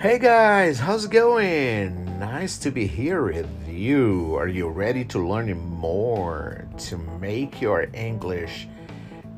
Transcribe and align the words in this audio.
Hey 0.00 0.20
guys, 0.20 0.78
how's 0.78 1.06
it 1.06 1.10
going? 1.10 2.20
Nice 2.20 2.56
to 2.58 2.70
be 2.70 2.86
here 2.86 3.24
with 3.24 3.48
you. 3.66 4.36
Are 4.36 4.46
you 4.46 4.68
ready 4.68 5.04
to 5.06 5.18
learn 5.18 5.52
more 5.58 6.68
to 6.86 6.98
make 7.20 7.60
your 7.60 7.88
English 7.92 8.68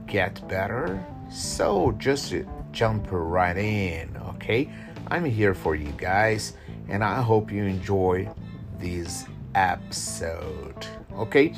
get 0.06 0.46
better? 0.48 1.02
So 1.30 1.92
just 1.92 2.34
jump 2.72 3.06
right 3.10 3.56
in, 3.56 4.14
okay? 4.34 4.70
I'm 5.08 5.24
here 5.24 5.54
for 5.54 5.74
you 5.74 5.90
guys, 5.96 6.52
and 6.90 7.02
I 7.02 7.22
hope 7.22 7.50
you 7.50 7.64
enjoy 7.64 8.28
this 8.78 9.24
episode, 9.54 10.86
okay? 11.14 11.54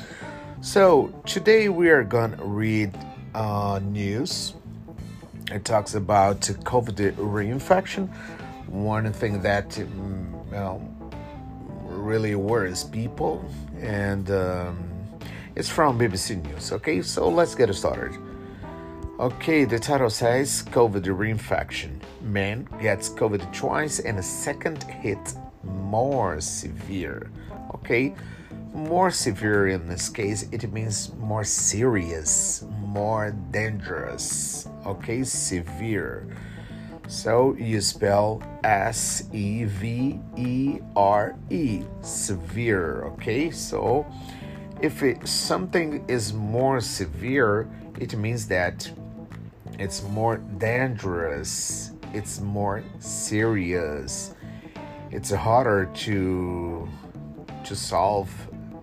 So 0.61 1.13
today 1.25 1.67
we 1.67 1.89
are 1.89 2.05
gonna 2.05 2.41
read 2.41 2.97
uh, 3.35 3.81
news. 3.83 4.53
It 5.51 5.65
talks 5.65 5.93
about 5.93 6.39
COVID 6.39 7.15
reinfection 7.15 8.07
one 8.73 9.13
thing 9.13 9.39
that 9.43 9.77
well, 10.51 10.81
really 11.83 12.33
worries 12.33 12.83
people, 12.83 13.45
and 13.79 14.31
um, 14.31 14.89
it's 15.55 15.69
from 15.69 15.99
BBC 15.99 16.43
News. 16.43 16.71
Okay, 16.71 17.03
so 17.03 17.29
let's 17.29 17.53
get 17.53 17.73
started. 17.75 18.17
Okay, 19.19 19.63
the 19.63 19.77
title 19.77 20.09
says 20.09 20.63
COVID 20.71 21.03
reinfection. 21.03 22.01
Man 22.21 22.67
gets 22.81 23.09
COVID 23.09 23.53
twice 23.53 23.99
and 23.99 24.17
a 24.17 24.23
second 24.23 24.81
hit 24.83 25.35
more 25.63 26.41
severe. 26.41 27.29
Okay, 27.75 28.15
more 28.73 29.11
severe 29.11 29.67
in 29.67 29.87
this 29.87 30.09
case, 30.09 30.47
it 30.51 30.73
means 30.73 31.13
more 31.19 31.43
serious, 31.43 32.65
more 32.81 33.35
dangerous. 33.51 34.67
Okay, 34.83 35.23
severe. 35.23 36.25
So 37.13 37.55
you 37.59 37.79
spell 37.79 38.41
S 38.63 39.29
E 39.31 39.65
V 39.65 40.19
E 40.35 40.79
R 40.95 41.35
E, 41.51 41.83
severe. 42.01 43.03
Okay, 43.13 43.51
so 43.51 44.07
if 44.81 45.03
it, 45.03 45.25
something 45.27 46.03
is 46.07 46.33
more 46.33 46.81
severe, 46.81 47.69
it 47.99 48.17
means 48.17 48.47
that 48.47 48.91
it's 49.77 50.01
more 50.01 50.37
dangerous, 50.57 51.91
it's 52.13 52.41
more 52.41 52.83
serious, 52.97 54.33
it's 55.11 55.29
harder 55.29 55.85
to 56.05 56.89
to 57.63 57.75
solve, 57.75 58.29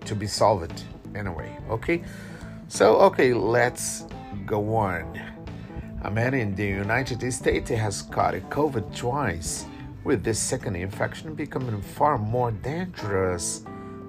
to 0.05 0.15
be 0.15 0.29
solved 0.29 0.85
anyway. 1.17 1.59
Okay, 1.69 2.05
so 2.69 2.95
okay, 3.11 3.35
let's 3.35 4.07
go 4.47 4.77
on. 4.77 5.30
A 6.03 6.11
man 6.11 6.33
in 6.33 6.55
the 6.55 6.67
United 6.67 7.31
States 7.31 7.69
has 7.69 8.01
caught 8.01 8.33
COVID 8.49 8.97
twice, 8.97 9.67
with 10.03 10.25
this 10.25 10.39
second 10.39 10.77
infection 10.77 11.35
becoming 11.35 11.83
far 11.83 12.17
more 12.17 12.53
dangerous 12.53 13.63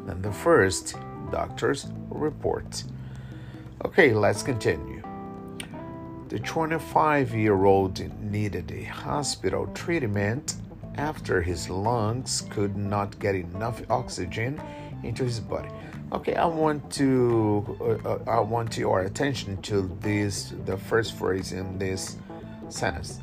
than 0.05 0.21
the 0.21 0.31
first, 0.31 0.95
doctors 1.31 1.87
report. 2.09 2.85
Okay, 3.83 4.13
let's 4.13 4.41
continue. 4.41 5.03
The 6.29 6.39
25 6.39 7.35
year 7.35 7.65
old 7.65 7.99
needed 8.21 8.71
a 8.71 8.83
hospital 8.83 9.67
treatment 9.73 10.55
after 10.95 11.41
his 11.41 11.69
lungs 11.69 12.43
could 12.51 12.77
not 12.77 13.19
get 13.19 13.35
enough 13.35 13.81
oxygen 13.89 14.61
into 15.03 15.25
his 15.25 15.41
body. 15.41 15.69
Okay, 16.13 16.35
I 16.35 16.45
want 16.45 16.91
to 16.93 17.77
uh, 17.79 18.09
uh, 18.09 18.19
I 18.27 18.39
want 18.41 18.77
your 18.77 19.01
attention 19.01 19.61
to 19.61 19.89
this 20.01 20.53
the 20.65 20.75
first 20.75 21.15
phrase 21.17 21.53
in 21.53 21.77
this 21.77 22.17
sentence. 22.67 23.19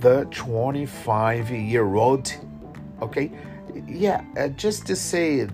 The 0.00 0.26
25 0.32 1.50
year 1.50 1.94
old. 1.94 2.34
Okay, 3.00 3.30
yeah, 3.86 4.24
uh, 4.36 4.48
just 4.48 4.84
to 4.88 4.96
say 4.96 5.46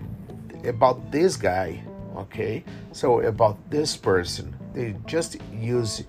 about 0.65 1.11
this 1.11 1.35
guy. 1.35 1.83
Okay, 2.15 2.63
so 2.93 3.19
about 3.21 3.57
this 3.69 3.95
person, 3.95 4.55
they 4.73 4.95
just 5.05 5.37
use 5.53 6.03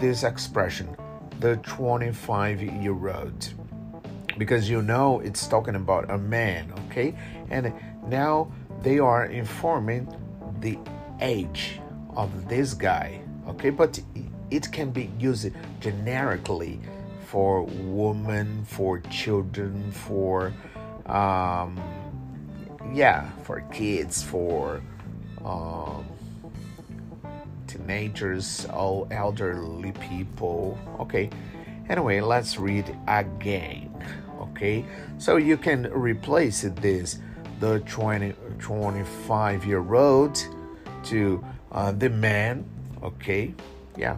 this 0.00 0.24
expression, 0.24 0.96
the 1.40 1.56
25 1.58 2.62
year 2.62 3.08
old, 3.08 3.52
because 4.38 4.70
you 4.70 4.80
know 4.80 5.20
it's 5.20 5.46
talking 5.46 5.74
about 5.74 6.10
a 6.10 6.16
man. 6.16 6.72
Okay, 6.86 7.14
and 7.50 7.70
now 8.08 8.50
they 8.82 8.98
are 8.98 9.26
informing 9.26 10.08
the 10.60 10.78
age 11.20 11.80
of 12.16 12.48
this 12.48 12.74
guy 12.74 13.20
okay? 13.48 13.70
But 13.70 14.00
it 14.50 14.70
can 14.70 14.90
be 14.90 15.10
used 15.18 15.50
generically 15.80 16.80
for 17.26 17.62
women 17.62 18.64
for 18.64 19.00
children 19.10 19.90
for 19.92 20.52
um, 21.06 21.78
yeah 22.94 23.28
for 23.42 23.60
kids 23.72 24.22
for 24.22 24.80
um, 25.44 26.06
teenagers 27.66 28.66
all 28.72 29.06
elderly 29.10 29.92
people 29.92 30.78
okay? 31.00 31.28
Anyway 31.88 32.20
let's 32.20 32.58
read 32.58 32.96
again 33.06 33.92
okay? 34.40 34.84
So 35.18 35.36
you 35.36 35.56
can 35.56 35.86
replace 35.92 36.62
this 36.62 37.18
the 37.60 37.80
20, 37.80 38.34
25 38.58 39.64
year 39.66 39.94
old 39.94 40.38
to 41.04 41.44
uh, 41.72 41.92
the 41.92 42.08
man 42.08 42.64
okay? 43.02 43.54
Yeah. 43.96 44.16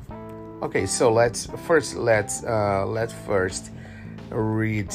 Okay 0.62 0.86
so 0.86 1.12
let's 1.12 1.46
first 1.66 1.96
let's 1.96 2.44
uh, 2.44 2.84
let's 2.86 3.14
first 3.26 3.70
read 4.30 4.94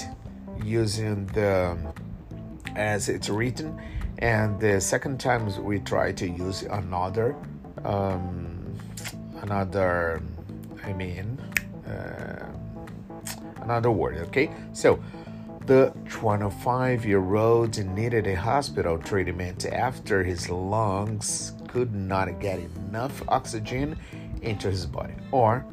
using 0.64 1.26
the 1.28 1.78
as 2.76 3.10
it's 3.10 3.30
written 3.30 3.80
and 4.20 4.60
the 4.60 4.80
second 4.80 5.20
time 5.20 5.46
we 5.64 5.80
try 5.80 6.12
to 6.12 6.28
use 6.28 6.64
another 6.64 7.36
um, 7.84 8.74
another 9.42 10.22
i 10.84 10.94
mean 10.94 11.38
uh, 11.88 12.46
another 13.66 13.92
word 13.92 14.18
okay? 14.18 14.50
So 14.74 15.00
the 15.66 15.92
25 16.10 17.06
year 17.06 17.36
old 17.36 17.84
needed 17.96 18.28
a 18.28 18.36
hospital 18.36 19.00
treatment 19.00 19.66
after 19.66 20.24
his 20.24 20.50
lungs 20.50 21.54
could 21.68 21.96
not 21.96 22.40
get 22.40 22.60
enough 22.60 23.24
oxygen 23.28 23.98
into 24.44 24.70
his 24.70 24.86
body. 24.86 25.16
Or 25.32 25.66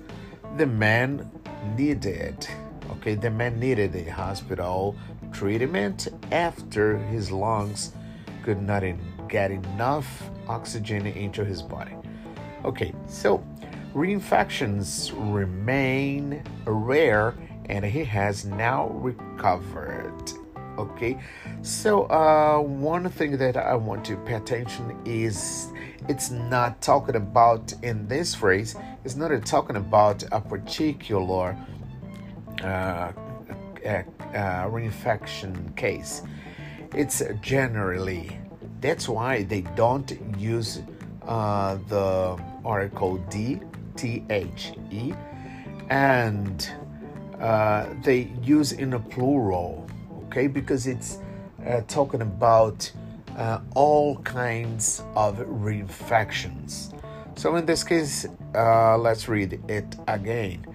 the 0.56 0.66
man 0.66 1.30
needed, 1.76 2.48
okay, 2.90 3.14
the 3.14 3.30
man 3.30 3.60
needed 3.60 3.94
a 3.94 4.10
hospital 4.10 4.96
treatment 5.30 6.08
after 6.30 6.96
his 6.96 7.30
lungs 7.30 7.92
could 8.42 8.62
not 8.62 8.82
get 9.28 9.50
enough 9.50 10.30
oxygen 10.48 11.06
into 11.06 11.44
his 11.44 11.60
body. 11.60 11.94
Okay, 12.64 12.94
so 13.06 13.44
reinfections 13.94 15.12
remain 15.32 16.42
rare 16.64 17.34
and 17.72 17.84
he 17.86 18.04
has 18.04 18.44
now 18.44 18.88
recovered. 18.88 20.12
Okay, 20.78 21.18
so 21.62 22.04
uh, 22.04 22.58
one 22.60 23.08
thing 23.08 23.38
that 23.38 23.56
I 23.56 23.74
want 23.74 24.04
to 24.06 24.16
pay 24.16 24.34
attention 24.34 24.94
is 25.06 25.68
it's 26.06 26.30
not 26.30 26.82
talking 26.82 27.16
about 27.16 27.72
in 27.82 28.06
this 28.08 28.34
phrase, 28.34 28.76
it's 29.04 29.16
not 29.16 29.30
talking 29.46 29.76
about 29.76 30.22
a 30.32 30.40
particular 30.40 31.56
uh, 32.62 33.12
reinfection 33.84 35.74
case. 35.74 36.22
It's 36.94 37.22
generally 37.40 38.38
that's 38.82 39.08
why 39.08 39.44
they 39.44 39.62
don't 39.62 40.12
use 40.38 40.82
uh, 41.26 41.78
the 41.88 42.38
article 42.66 43.16
D, 43.30 43.60
T 43.96 44.24
H 44.28 44.72
E, 44.90 45.14
and 45.88 46.70
uh, 47.42 47.92
they 48.02 48.30
use 48.42 48.72
in 48.72 48.94
a 48.94 49.00
plural, 49.00 49.86
okay, 50.26 50.46
because 50.46 50.86
it's 50.86 51.18
uh, 51.66 51.80
talking 51.88 52.22
about 52.22 52.90
uh, 53.36 53.60
all 53.74 54.16
kinds 54.18 55.02
of 55.16 55.38
reinfections. 55.38 56.94
So 57.34 57.56
in 57.56 57.66
this 57.66 57.82
case, 57.82 58.26
uh, 58.54 58.96
let's 58.96 59.28
read 59.28 59.60
it 59.68 59.96
again. 60.06 60.66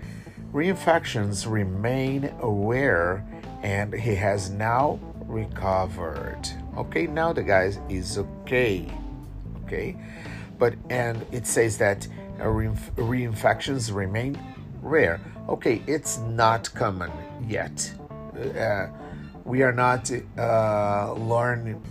Reinfections 0.52 1.50
remain 1.50 2.34
aware, 2.42 3.26
and 3.64 3.94
he 3.94 4.16
has 4.16 4.50
now 4.50 5.00
recovered. 5.26 6.50
Okay, 6.76 7.08
now 7.08 7.32
the 7.32 7.44
guy 7.44 7.72
is 7.90 8.18
okay. 8.18 8.92
Okay, 9.66 9.96
but 10.58 10.74
and 10.90 11.26
it 11.32 11.48
says 11.48 11.78
that 11.78 12.08
reinfections 12.40 13.94
remain 13.94 14.38
rare. 14.82 15.20
Okay, 15.50 15.82
it's 15.88 16.18
not 16.18 16.74
common 16.74 17.12
yet. 17.48 17.94
Uh, 18.60 18.88
we 19.46 19.64
are 19.64 19.72
not 19.72 20.12
uh, 20.38 21.14
learning 21.14 21.82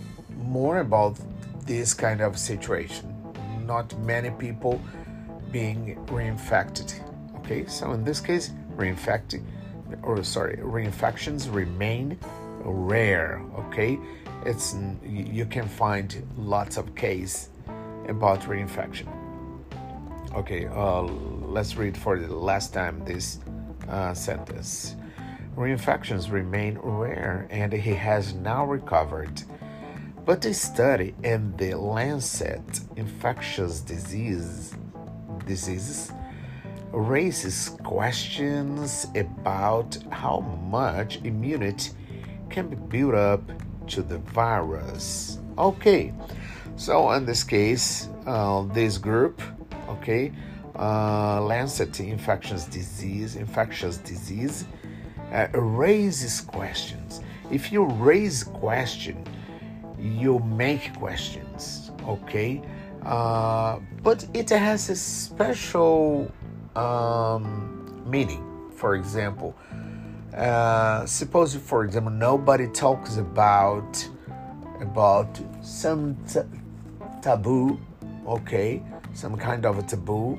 more 0.43 0.79
about 0.79 1.17
this 1.65 1.93
kind 1.93 2.21
of 2.21 2.37
situation. 2.37 3.13
Not 3.65 3.97
many 3.99 4.29
people 4.29 4.79
being 5.51 5.95
reinfected. 6.05 6.93
Okay, 7.39 7.65
so 7.65 7.93
in 7.93 8.03
this 8.03 8.19
case, 8.19 8.51
reinfected 8.75 9.43
or 10.03 10.23
sorry, 10.23 10.57
reinfections 10.57 11.51
remain 11.51 12.17
rare. 12.63 13.41
Okay, 13.57 13.97
it's 14.45 14.75
you 15.03 15.45
can 15.45 15.67
find 15.67 16.23
lots 16.37 16.77
of 16.77 16.93
case 16.95 17.49
about 18.07 18.41
reinfection. 18.41 19.07
Okay, 20.35 20.67
uh, 20.67 21.07
let's 21.57 21.75
read 21.75 21.97
for 21.97 22.19
the 22.19 22.31
last 22.31 22.71
time 22.71 23.03
this 23.03 23.39
uh, 23.89 24.13
sentence. 24.13 24.95
Reinfections 25.55 26.31
remain 26.31 26.77
rare, 26.77 27.47
and 27.49 27.73
he 27.73 27.95
has 27.95 28.35
now 28.35 28.63
recovered. 28.63 29.41
But 30.23 30.45
a 30.45 30.53
study 30.53 31.15
in 31.23 31.57
the 31.57 31.73
Lancet 31.73 32.81
Infectious 32.95 33.79
Disease 33.79 34.75
Diseases 35.47 36.11
raises 36.91 37.69
questions 37.83 39.07
about 39.15 39.97
how 40.11 40.41
much 40.69 41.17
immunity 41.23 41.89
can 42.51 42.67
be 42.67 42.75
built 42.75 43.15
up 43.15 43.41
to 43.87 44.03
the 44.03 44.19
virus. 44.19 45.39
Okay, 45.57 46.13
so 46.75 47.09
in 47.13 47.25
this 47.25 47.43
case, 47.43 48.09
uh, 48.27 48.61
this 48.73 48.99
group, 48.99 49.41
okay, 49.89 50.31
uh, 50.77 51.41
Lancet 51.41 51.99
Infectious 51.99 52.65
Disease, 52.65 53.35
Infectious 53.35 53.97
Disease, 53.97 54.65
uh, 55.31 55.47
raises 55.53 56.41
questions. 56.41 57.21
If 57.51 57.71
you 57.71 57.85
raise 57.85 58.43
question, 58.43 59.23
you 59.99 60.39
make 60.39 60.93
questions, 60.95 61.91
okay? 62.05 62.61
Uh, 63.03 63.79
but 64.03 64.27
it 64.33 64.49
has 64.49 64.89
a 64.89 64.95
special 64.95 66.31
um, 66.75 68.03
meaning. 68.05 68.43
For 68.75 68.95
example, 68.95 69.55
uh, 70.35 71.05
suppose, 71.05 71.55
for 71.55 71.83
example, 71.83 72.11
nobody 72.11 72.67
talks 72.67 73.17
about 73.17 74.07
about 74.81 75.39
some 75.63 76.15
t- 76.27 76.41
taboo, 77.23 77.79
okay, 78.27 78.83
some 79.13 79.35
kind 79.35 79.65
of 79.65 79.79
a 79.79 79.81
taboo 79.81 80.37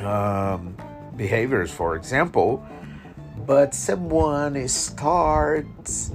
um, 0.00 0.76
behaviors, 1.16 1.70
for 1.70 1.96
example, 1.96 2.64
but 3.46 3.74
someone 3.74 4.68
starts 4.68 6.12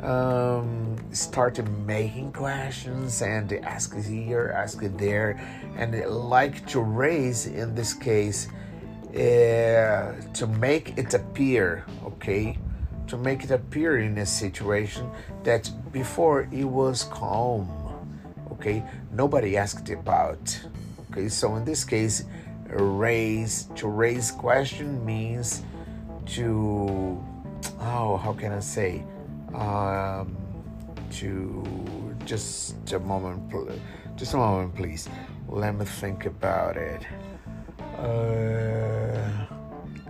um, 0.00 0.96
started 1.12 1.68
making 1.86 2.32
questions 2.32 3.22
and 3.22 3.52
ask 3.52 3.96
here, 3.96 4.52
ask 4.54 4.78
there, 4.80 5.40
and 5.76 5.92
like 6.08 6.66
to 6.68 6.80
raise 6.80 7.46
in 7.46 7.74
this 7.74 7.92
case 7.92 8.48
uh, 9.08 10.14
to 10.34 10.46
make 10.58 10.96
it 10.96 11.14
appear, 11.14 11.84
okay, 12.04 12.56
to 13.06 13.16
make 13.16 13.42
it 13.42 13.50
appear 13.50 13.98
in 13.98 14.18
a 14.18 14.26
situation 14.26 15.10
that 15.42 15.70
before 15.92 16.48
it 16.52 16.64
was 16.64 17.04
calm, 17.04 17.68
okay, 18.52 18.84
nobody 19.12 19.56
asked 19.56 19.88
about, 19.90 20.60
okay. 21.10 21.28
So 21.28 21.56
in 21.56 21.64
this 21.64 21.84
case, 21.84 22.24
raise 22.68 23.68
to 23.76 23.88
raise 23.88 24.30
question 24.30 25.04
means 25.04 25.62
to 26.26 27.22
oh 27.80 28.16
how 28.16 28.34
can 28.36 28.52
I 28.52 28.60
say 28.60 29.02
um, 29.54 30.36
to 31.12 31.64
just 32.28 32.92
a 32.92 32.98
moment, 32.98 33.50
just 34.16 34.34
a 34.34 34.36
moment, 34.36 34.74
please. 34.74 35.08
Let 35.48 35.74
me 35.74 35.86
think 35.86 36.26
about 36.26 36.76
it. 36.76 37.02
Uh, 37.96 39.46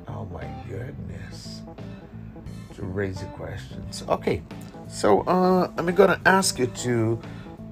oh 0.09 0.25
my 0.33 0.45
goodness. 0.69 1.63
To 2.75 2.83
raise 2.83 3.21
the 3.21 3.27
questions. 3.27 4.03
Okay, 4.09 4.43
so 4.89 5.21
uh, 5.23 5.71
I'm 5.79 5.95
gonna 5.95 6.21
ask 6.27 6.59
you 6.59 6.67
to 6.67 7.21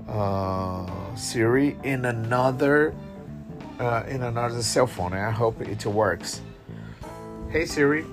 uh, 0.09 1.15
Siri 1.17 1.77
in 1.83 2.05
another 2.05 2.95
uh, 3.79 4.05
in 4.09 4.23
another 4.23 4.63
cell 4.63 4.87
phone. 4.87 5.13
and 5.13 5.23
I 5.23 5.31
hope 5.31 5.61
it 5.61 5.85
works. 5.87 6.41
Hey 7.51 7.67
Siri. 7.67 8.05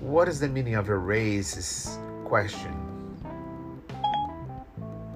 What 0.00 0.28
is 0.28 0.40
the 0.40 0.48
meaning 0.48 0.74
of 0.74 0.88
erase 0.90 1.98
question? 2.24 2.72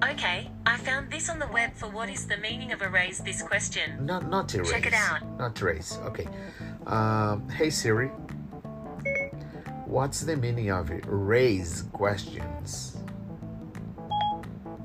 Okay, 0.03 0.49
I 0.65 0.77
found 0.77 1.11
this 1.11 1.29
on 1.29 1.39
the 1.39 1.47
web 1.47 1.73
for 1.75 1.87
what 1.89 2.09
is 2.09 2.25
the 2.25 2.37
meaning 2.37 2.71
of 2.71 2.81
erase 2.81 3.19
this 3.19 3.41
question. 3.41 4.05
Not 4.05 4.29
not 4.29 4.53
erase. 4.55 4.71
Check 4.71 4.87
it 4.87 4.93
out. 4.93 5.21
Not 5.37 5.61
erase. 5.61 5.97
Okay. 6.05 6.27
Um, 6.87 7.47
hey 7.49 7.69
Siri. 7.69 8.09
What's 9.85 10.21
the 10.21 10.35
meaning 10.37 10.69
of 10.69 10.91
erase 10.91 11.83
questions? 11.93 12.97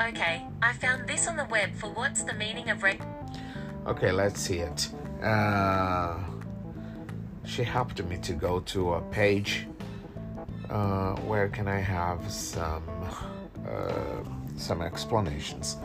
Okay, 0.01 0.44
I 0.63 0.73
found 0.73 1.09
this 1.09 1.29
on 1.29 1.37
the 1.37 1.45
web 1.47 1.75
for 1.75 1.89
what's 1.91 2.23
the 2.23 2.35
meaning 2.35 2.71
of 2.71 2.83
raise. 2.83 3.01
Okay, 3.87 4.13
let's 4.13 4.41
see 4.41 4.59
it. 4.59 4.89
Uh, 5.23 6.19
she 7.45 7.63
helped 7.63 8.03
me 8.05 8.19
to 8.19 8.33
go 8.33 8.61
to 8.61 8.95
a 8.95 9.01
page 9.11 9.67
uh, 10.71 11.15
where 11.23 11.49
can 11.49 11.69
I 11.69 11.79
have 11.79 12.31
some 12.31 12.83
uh, 13.69 14.23
some 14.57 14.83
explanations? 14.83 15.77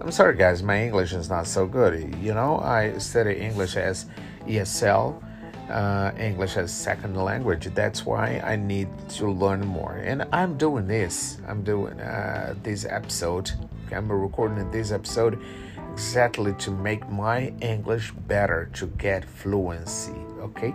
I'm 0.00 0.10
sorry, 0.10 0.36
guys, 0.36 0.62
my 0.62 0.82
English 0.82 1.12
is 1.12 1.28
not 1.28 1.46
so 1.46 1.66
good. 1.66 2.14
You 2.16 2.34
know, 2.34 2.58
I 2.60 2.96
study 2.98 3.34
English 3.36 3.76
as 3.76 4.06
ESL, 4.46 5.22
uh, 5.70 6.12
English 6.18 6.56
as 6.56 6.72
second 6.72 7.16
language. 7.16 7.68
That's 7.74 8.06
why 8.06 8.40
I 8.44 8.56
need 8.56 8.88
to 9.10 9.30
learn 9.30 9.60
more, 9.66 9.96
and 9.96 10.26
I'm 10.32 10.56
doing 10.56 10.86
this. 10.86 11.38
I'm 11.46 11.62
doing 11.62 12.00
uh, 12.00 12.54
this 12.62 12.84
episode. 12.84 13.52
I'm 13.92 14.10
recording 14.10 14.70
this 14.70 14.92
episode 14.92 15.40
exactly 15.92 16.52
to 16.54 16.70
make 16.70 17.08
my 17.10 17.52
English 17.60 18.12
better 18.12 18.70
to 18.74 18.86
get 18.86 19.24
fluency. 19.24 20.14
Okay, 20.40 20.74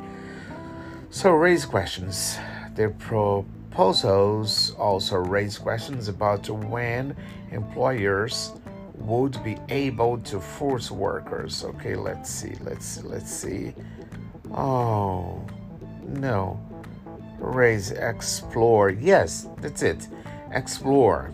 so 1.10 1.32
raise 1.32 1.66
questions. 1.66 2.38
The 2.76 2.90
proposals 3.00 4.76
also 4.78 5.18
raise 5.18 5.58
questions 5.58 6.08
about 6.10 6.50
when 6.50 7.16
employers 7.52 8.52
would 8.96 9.42
be 9.44 9.58
able 9.70 10.18
to 10.20 10.40
force 10.40 10.92
workers. 10.92 11.64
Okay, 11.64 11.96
let's 11.96 12.30
see, 12.30 12.56
let's 12.62 12.86
see, 12.86 13.02
let's 13.02 13.32
see. 13.32 13.74
Oh, 14.52 15.46
no. 16.06 16.60
Raise, 17.40 17.92
explore. 17.92 18.90
Yes, 18.90 19.48
that's 19.62 19.84
it. 19.84 20.08
Explore. 20.52 21.32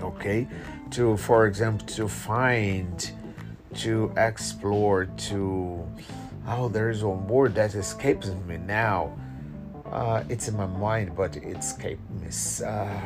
Okay, 0.00 0.48
to, 0.92 1.16
for 1.16 1.46
example, 1.46 1.86
to 1.88 2.08
find, 2.08 3.10
to 3.74 4.12
explore, 4.16 5.06
to. 5.06 5.86
Oh, 6.46 6.68
there's 6.68 7.04
one 7.04 7.26
word 7.28 7.54
that 7.54 7.74
escapes 7.74 8.28
me 8.48 8.58
now 8.58 9.12
uh, 9.92 10.24
it's 10.28 10.48
in 10.48 10.56
my 10.56 10.66
mind, 10.66 11.14
but 11.14 11.36
it 11.36 11.44
escaped 11.44 12.10
me. 12.10 12.28
Uh, 12.64 13.00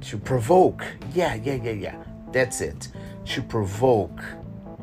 to 0.00 0.18
provoke. 0.18 0.84
Yeah, 1.14 1.34
yeah, 1.34 1.54
yeah, 1.54 1.70
yeah. 1.72 2.04
That's 2.32 2.60
it. 2.60 2.88
To 3.26 3.42
provoke. 3.42 4.20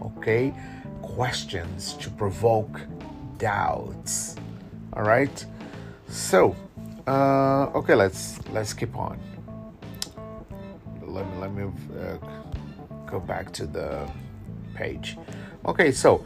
Okay? 0.02 0.54
Questions 1.02 1.94
to 1.96 2.10
provoke 2.10 2.80
doubts. 3.38 4.36
All 4.94 5.04
right? 5.04 5.46
So, 6.08 6.56
uh, 7.08 7.66
okay, 7.76 7.96
let's 7.96 8.40
let's 8.52 8.74
keep 8.74 8.96
on. 8.96 9.20
Let 11.18 11.26
me 11.32 11.38
let 11.38 11.54
me 11.54 11.64
uh, 12.00 12.18
go 13.08 13.20
back 13.20 13.52
to 13.54 13.66
the 13.66 14.08
page. 14.76 15.18
Okay, 15.66 15.92
so, 15.92 16.24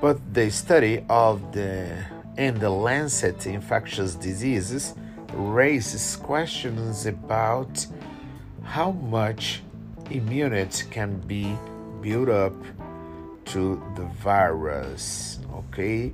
but 0.00 0.18
the 0.34 0.50
study 0.50 1.04
of 1.08 1.52
the 1.52 2.04
in 2.36 2.58
the 2.58 2.68
Lancet 2.68 3.46
Infectious 3.46 4.14
Diseases 4.14 4.94
raises 5.32 6.16
questions 6.16 7.06
about 7.06 7.86
how 8.62 8.90
much 8.90 9.62
immunity 10.10 10.84
can 10.90 11.18
be 11.20 11.56
built 12.02 12.28
up 12.28 12.52
to 13.46 13.82
the 13.96 14.04
virus. 14.22 15.38
Okay, 15.54 16.12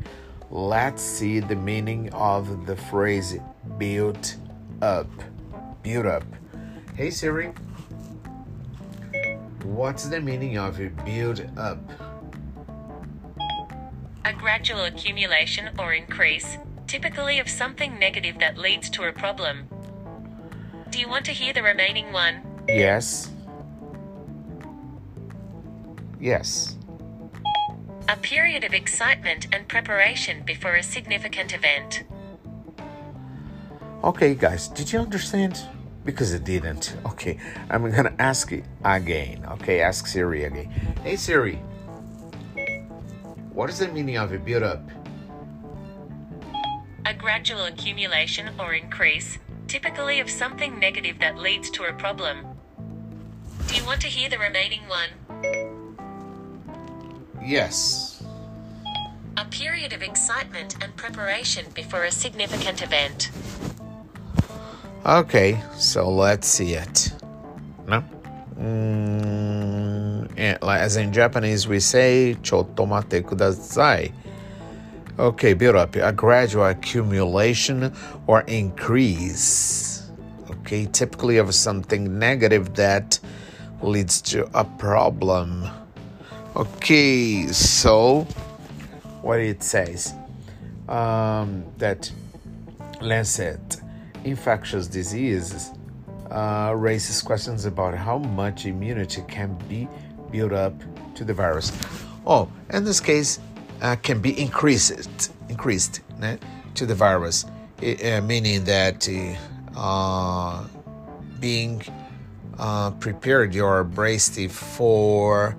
let's 0.49 1.03
see 1.03 1.41
the 1.41 1.57
meaning 1.57 2.09
of 2.13 2.67
the 2.67 2.77
phrase 2.77 3.37
built 3.79 4.37
up. 4.81 5.11
Built 5.83 6.07
up. 6.07 6.25
Hey 6.95 7.11
Siri, 7.11 7.53
what's 9.65 10.05
the 10.07 10.21
meaning 10.21 10.59
of 10.59 10.79
build 11.05 11.49
up? 11.57 11.79
a 14.25 14.33
gradual 14.33 14.85
accumulation 14.85 15.71
or 15.79 15.93
increase, 15.93 16.59
typically 16.87 17.39
of 17.39 17.49
something 17.49 17.99
negative 17.99 18.39
that 18.39 18.57
leads 18.57 18.89
to 18.91 19.05
a 19.05 19.13
problem. 19.13 19.69
Do 20.91 20.99
you 20.99 21.09
want 21.09 21.25
to 21.27 21.33
hear 21.33 21.53
the 21.53 21.63
remaining 21.63 22.13
one? 22.13 22.43
Yes. 22.69 23.31
Yes. 26.21 26.77
A 28.09 28.17
period 28.17 28.65
of 28.65 28.75
excitement 28.75 29.49
and 29.53 29.67
preparation 29.67 30.43
before 30.45 30.75
a 30.75 30.83
significant 30.83 31.55
event. 31.55 32.05
Okay, 34.05 34.35
guys, 34.35 34.69
did 34.69 34.93
you 34.93 35.01
understand? 35.01 35.61
Because 36.05 36.33
it 36.33 36.45
didn't. 36.45 36.97
Okay, 37.07 37.39
I'm 37.71 37.89
gonna 37.91 38.15
ask 38.19 38.51
it 38.53 38.65
again. 38.85 39.45
Okay, 39.53 39.81
ask 39.81 40.07
Siri 40.07 40.45
again. 40.45 40.71
Hey 41.05 41.17
Siri, 41.17 41.57
what 43.53 43.71
is 43.71 43.79
the 43.79 43.89
meaning 43.89 44.17
of 44.17 44.33
a 44.33 44.39
build 44.39 44.63
up? 44.63 44.83
A 47.07 47.15
gradual 47.15 47.65
accumulation 47.65 48.51
or 48.59 48.75
increase, 48.75 49.39
typically 49.69 50.21
of 50.21 50.31
something 50.31 50.79
negative 50.79 51.19
that 51.21 51.37
leads 51.37 51.71
to 51.71 51.85
a 51.85 51.93
problem. 51.93 52.47
Do 53.69 53.77
you 53.77 53.85
want 53.85 54.01
to 54.03 54.09
hear 54.09 54.29
the 54.29 54.39
remaining 54.39 54.83
one? 54.89 55.11
Yes. 57.45 58.23
A 59.37 59.45
period 59.47 59.93
of 59.93 60.03
excitement 60.03 60.77
and 60.83 60.95
preparation 60.97 61.67
before 61.75 62.05
a 62.05 62.13
significant 62.13 62.83
event. 62.83 63.31
Okay, 65.05 65.61
so 65.75 66.09
let's 66.09 66.47
see 66.47 66.75
it. 66.75 67.13
No? 67.89 68.05
Mm, 68.57 70.31
as 70.39 70.97
in 70.97 71.13
Japanese, 71.13 71.67
we 71.67 71.81
say 71.81 72.37
"chotto 72.41 72.87
mate 72.87 73.27
kudasai." 73.27 74.13
Okay, 75.19 75.55
build 75.55 75.75
up 75.75 75.97
a 75.97 76.13
gradual 76.13 76.67
accumulation 76.67 77.93
or 78.29 78.43
increase. 78.43 80.09
Okay, 80.49 80.87
typically 80.87 81.39
of 81.39 81.53
something 81.53 82.21
negative 82.21 82.75
that 82.75 83.19
leads 83.83 84.23
to 84.23 84.49
a 84.55 84.65
problem. 84.65 85.69
Okay, 86.55 87.49
so 87.49 88.23
what 89.23 89.41
it 89.41 89.65
says 89.65 90.15
um, 90.89 91.65
that 91.79 92.09
Lancet 93.01 93.81
infectious 94.25 94.87
diseases 94.87 95.73
uh, 96.31 96.73
raises 96.77 97.21
questions 97.23 97.67
about 97.67 97.95
how 97.95 98.19
much 98.19 98.67
immunity 98.67 99.23
can 99.29 99.55
be 99.69 99.89
built 100.31 100.53
up 100.53 100.75
to 101.15 101.25
the 101.25 101.35
virus. 101.35 101.73
Oh, 102.27 102.51
in 102.71 102.85
this 102.85 103.01
case, 103.01 103.41
uh, 103.83 103.97
can 103.97 104.21
be 104.21 104.41
increased, 104.41 105.33
increased 105.49 106.01
né, 106.19 106.39
to 106.75 106.87
the 106.87 106.95
virus, 106.95 107.45
uh, 107.83 108.21
meaning 108.23 108.65
that 108.65 109.09
uh, 109.77 110.65
being 111.41 111.83
uh, 112.59 112.93
prepared 112.93 113.57
or 113.57 113.85
braced 113.85 114.39
for 114.51 115.57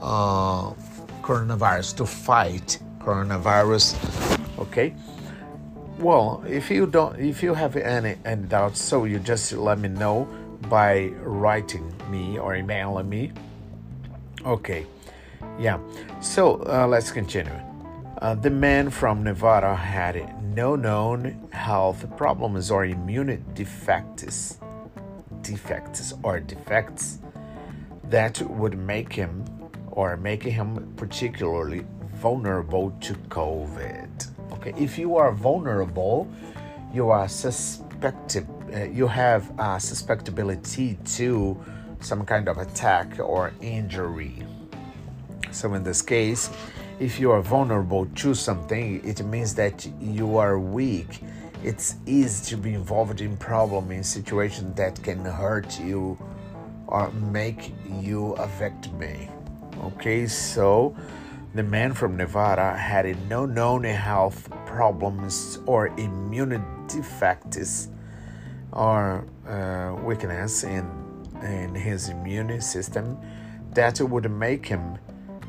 uh, 0.00 0.72
coronavirus 1.22 1.96
to 1.96 2.06
fight 2.06 2.78
coronavirus. 3.00 3.96
Okay. 4.58 4.94
Well, 5.98 6.44
if 6.46 6.70
you 6.70 6.86
don't, 6.86 7.18
if 7.18 7.42
you 7.42 7.54
have 7.54 7.74
any 7.74 8.16
any 8.24 8.46
doubts, 8.46 8.80
so 8.80 9.04
you 9.04 9.18
just 9.18 9.52
let 9.52 9.80
me 9.80 9.88
know 9.88 10.28
by 10.68 11.08
writing 11.22 11.92
me 12.08 12.38
or 12.38 12.54
emailing 12.54 13.08
me. 13.08 13.32
Okay, 14.46 14.86
yeah. 15.58 15.78
So 16.20 16.62
uh, 16.66 16.86
let's 16.86 17.10
continue. 17.10 17.60
Uh, 18.22 18.36
the 18.36 18.50
man 18.50 18.90
from 18.90 19.24
Nevada 19.24 19.74
had 19.74 20.40
no 20.54 20.76
known 20.76 21.48
health 21.52 22.06
problems 22.16 22.70
or 22.70 22.84
immune 22.84 23.44
defects, 23.54 24.58
defects 25.42 26.14
or 26.22 26.38
defects 26.38 27.18
that 28.04 28.40
would 28.42 28.78
make 28.78 29.12
him 29.12 29.44
or 29.90 30.16
make 30.16 30.44
him 30.44 30.92
particularly 30.96 31.84
vulnerable 32.14 32.92
to 33.00 33.14
COVID. 33.30 34.37
Okay, 34.68 34.82
if 34.82 34.98
you 34.98 35.16
are 35.16 35.32
vulnerable, 35.32 36.28
you 36.92 37.10
are 37.10 37.28
suspected. 37.28 38.46
Uh, 38.72 38.84
you 38.84 39.06
have 39.06 39.48
a 39.50 39.78
suspectability 39.78 40.96
to 41.16 41.58
some 42.00 42.24
kind 42.24 42.48
of 42.48 42.58
attack 42.58 43.18
or 43.18 43.52
injury. 43.60 44.42
So 45.50 45.74
in 45.74 45.82
this 45.82 46.02
case, 46.02 46.50
if 47.00 47.18
you 47.18 47.30
are 47.30 47.40
vulnerable 47.40 48.06
to 48.06 48.34
something, 48.34 49.00
it 49.04 49.24
means 49.24 49.54
that 49.54 49.88
you 50.00 50.36
are 50.36 50.58
weak. 50.58 51.20
It's 51.64 51.96
easy 52.06 52.44
to 52.50 52.56
be 52.56 52.74
involved 52.74 53.20
in 53.20 53.36
problem 53.36 53.90
in 53.90 54.04
situation 54.04 54.74
that 54.74 55.02
can 55.02 55.24
hurt 55.24 55.80
you 55.80 56.18
or 56.86 57.10
make 57.12 57.72
you 58.00 58.32
a 58.34 58.46
victim. 58.46 59.02
Okay, 59.82 60.26
so 60.26 60.94
the 61.54 61.62
man 61.62 61.94
from 61.94 62.16
Nevada 62.16 62.76
had 62.76 63.06
no 63.28 63.46
known 63.46 63.84
health 63.84 64.48
problems 64.66 65.58
or 65.66 65.88
immune 65.98 66.62
defects 66.86 67.88
or 68.72 69.26
uh, 69.46 69.94
weakness 70.04 70.64
in, 70.64 70.86
in 71.42 71.74
his 71.74 72.10
immune 72.10 72.60
system 72.60 73.18
that 73.72 74.00
would 74.00 74.30
make 74.30 74.66
him 74.66 74.98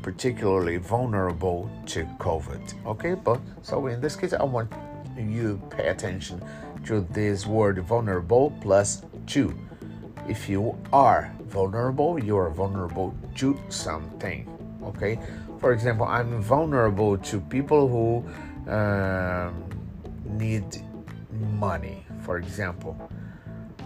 particularly 0.02 0.78
vulnerable 0.78 1.70
to 1.86 2.04
COVID. 2.18 2.86
Okay, 2.86 3.14
but 3.14 3.40
so 3.62 3.86
in 3.86 4.00
this 4.00 4.16
case, 4.16 4.32
I 4.32 4.42
want 4.44 4.72
you 5.18 5.60
pay 5.70 5.88
attention 5.88 6.42
to 6.86 7.02
this 7.10 7.46
word 7.46 7.78
vulnerable 7.84 8.56
plus 8.62 9.02
to. 9.26 9.54
If 10.28 10.48
you 10.48 10.78
are 10.92 11.32
vulnerable, 11.48 12.22
you 12.22 12.36
are 12.36 12.50
vulnerable 12.50 13.14
to 13.36 13.58
something. 13.68 14.48
Okay, 14.82 15.18
for 15.60 15.72
example, 15.72 16.06
I'm 16.06 16.40
vulnerable 16.40 17.18
to 17.18 17.40
people 17.40 17.86
who 17.86 18.72
um, 18.72 19.64
need 20.24 20.64
money, 21.58 22.04
for 22.24 22.38
example. 22.38 22.96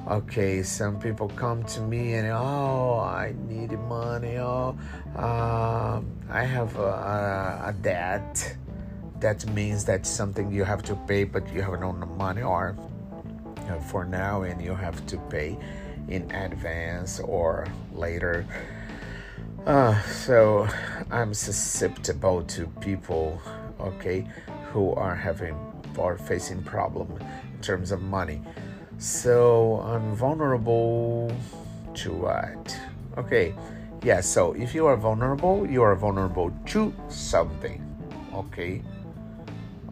Okay, 0.08 0.62
some 0.62 1.00
people 1.00 1.28
come 1.30 1.64
to 1.64 1.80
me 1.80 2.14
and 2.14 2.28
oh, 2.28 3.00
I 3.00 3.34
need 3.48 3.72
money. 3.88 4.36
Oh, 4.36 4.76
uh, 5.16 6.00
I 6.30 6.44
have 6.44 6.78
a, 6.78 7.64
a, 7.66 7.74
debt. 7.80 8.56
That 9.20 9.44
means 9.54 9.84
that's 9.84 10.10
something 10.10 10.52
you 10.52 10.62
have 10.62 10.82
to 10.84 10.94
pay, 11.08 11.24
but 11.24 11.50
you 11.52 11.62
have 11.62 11.80
no 11.80 11.92
money, 11.92 12.42
or 12.42 12.76
uh, 13.70 13.78
for 13.80 14.04
now, 14.04 14.42
and 14.42 14.60
you 14.62 14.74
have 14.74 15.04
to 15.06 15.16
pay 15.30 15.56
in 16.08 16.30
advance 16.32 17.18
or 17.18 17.66
later. 17.94 18.46
Uh, 19.66 19.99
so 20.02 20.68
I'm 21.11 21.33
susceptible 21.33 22.42
to 22.42 22.66
people, 22.83 23.40
okay, 23.80 24.26
who 24.71 24.92
are 24.92 25.14
having 25.14 25.56
or 25.97 26.18
facing 26.18 26.62
problem 26.62 27.11
in 27.54 27.61
terms 27.62 27.90
of 27.90 28.02
money. 28.02 28.42
So 28.99 29.80
I'm 29.87 30.14
vulnerable 30.14 31.35
to 31.94 32.12
what? 32.12 32.78
Okay, 33.16 33.54
yeah. 34.02 34.21
So 34.21 34.52
if 34.52 34.75
you 34.75 34.87
are 34.87 34.99
vulnerable, 34.99 35.66
you 35.66 35.83
are 35.83 35.97
vulnerable 35.97 36.52
to 36.66 36.92
something. 37.09 37.80
Okay. 38.35 38.83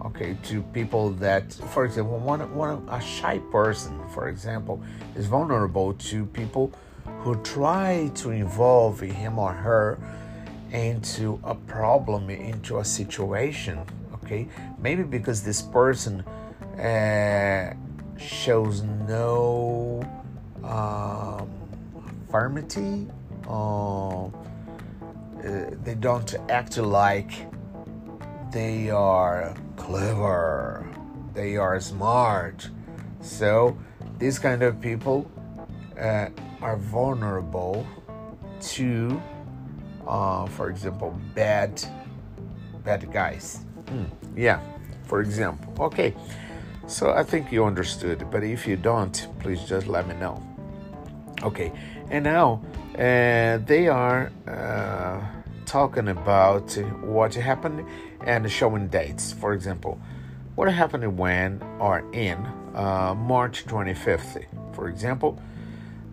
Okay, 0.04 0.36
to 0.42 0.60
people 0.74 1.10
that, 1.12 1.50
for 1.70 1.86
example, 1.86 2.18
one, 2.18 2.54
one 2.54 2.86
a 2.90 3.00
shy 3.00 3.38
person, 3.50 3.98
for 4.08 4.28
example, 4.28 4.82
is 5.16 5.24
vulnerable 5.26 5.94
to 5.94 6.26
people 6.26 6.74
who 7.20 7.36
try 7.42 8.10
to 8.16 8.30
involve 8.30 9.00
him 9.00 9.38
or 9.38 9.52
her 9.52 9.98
into 10.72 11.38
a 11.44 11.54
problem, 11.54 12.30
into 12.30 12.78
a 12.78 12.84
situation. 12.84 13.78
Okay, 14.14 14.48
maybe 14.78 15.02
because 15.02 15.42
this 15.42 15.60
person 15.62 16.20
uh, 16.78 17.74
shows 18.18 18.82
no 18.82 20.02
um, 20.64 21.50
firmity, 22.30 23.10
uh, 23.48 24.30
they 25.84 25.94
don't 25.94 26.34
act 26.48 26.78
like 26.78 27.32
they 28.52 28.90
are 28.90 29.54
clever, 29.76 30.86
they 31.34 31.56
are 31.56 31.80
smart. 31.80 32.68
So, 33.20 33.76
these 34.18 34.38
kind 34.38 34.62
of 34.62 34.80
people. 34.80 35.30
Uh, 36.02 36.28
are 36.60 36.76
vulnerable 36.78 37.86
to, 38.60 39.22
uh, 40.04 40.46
for 40.46 40.68
example, 40.68 41.16
bad 41.32 41.80
bad 42.84 43.12
guys. 43.12 43.60
Mm, 43.86 44.10
yeah, 44.36 44.58
for 45.04 45.20
example. 45.20 45.72
Okay, 45.84 46.12
so 46.88 47.12
I 47.12 47.22
think 47.22 47.52
you 47.52 47.64
understood, 47.64 48.26
but 48.32 48.42
if 48.42 48.66
you 48.66 48.76
don't, 48.76 49.28
please 49.38 49.62
just 49.62 49.86
let 49.86 50.08
me 50.08 50.14
know. 50.14 50.42
Okay, 51.44 51.70
and 52.10 52.24
now 52.24 52.60
uh, 52.96 53.58
they 53.58 53.86
are 53.86 54.32
uh, 54.48 55.20
talking 55.66 56.08
about 56.08 56.72
what 57.04 57.32
happened 57.34 57.86
and 58.26 58.50
showing 58.50 58.88
dates. 58.88 59.32
For 59.32 59.52
example, 59.52 60.00
what 60.56 60.72
happened 60.72 61.16
when 61.16 61.62
or 61.78 62.00
in 62.12 62.38
uh, 62.74 63.14
March 63.16 63.66
25th, 63.66 64.46
for 64.74 64.88
example 64.88 65.40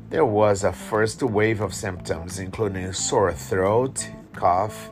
there 0.10 0.26
was 0.26 0.64
a 0.64 0.74
first 0.74 1.22
wave 1.22 1.62
of 1.62 1.74
symptoms, 1.74 2.40
including 2.40 2.92
sore 2.94 3.32
throat, 3.32 4.10
cough, 4.34 4.90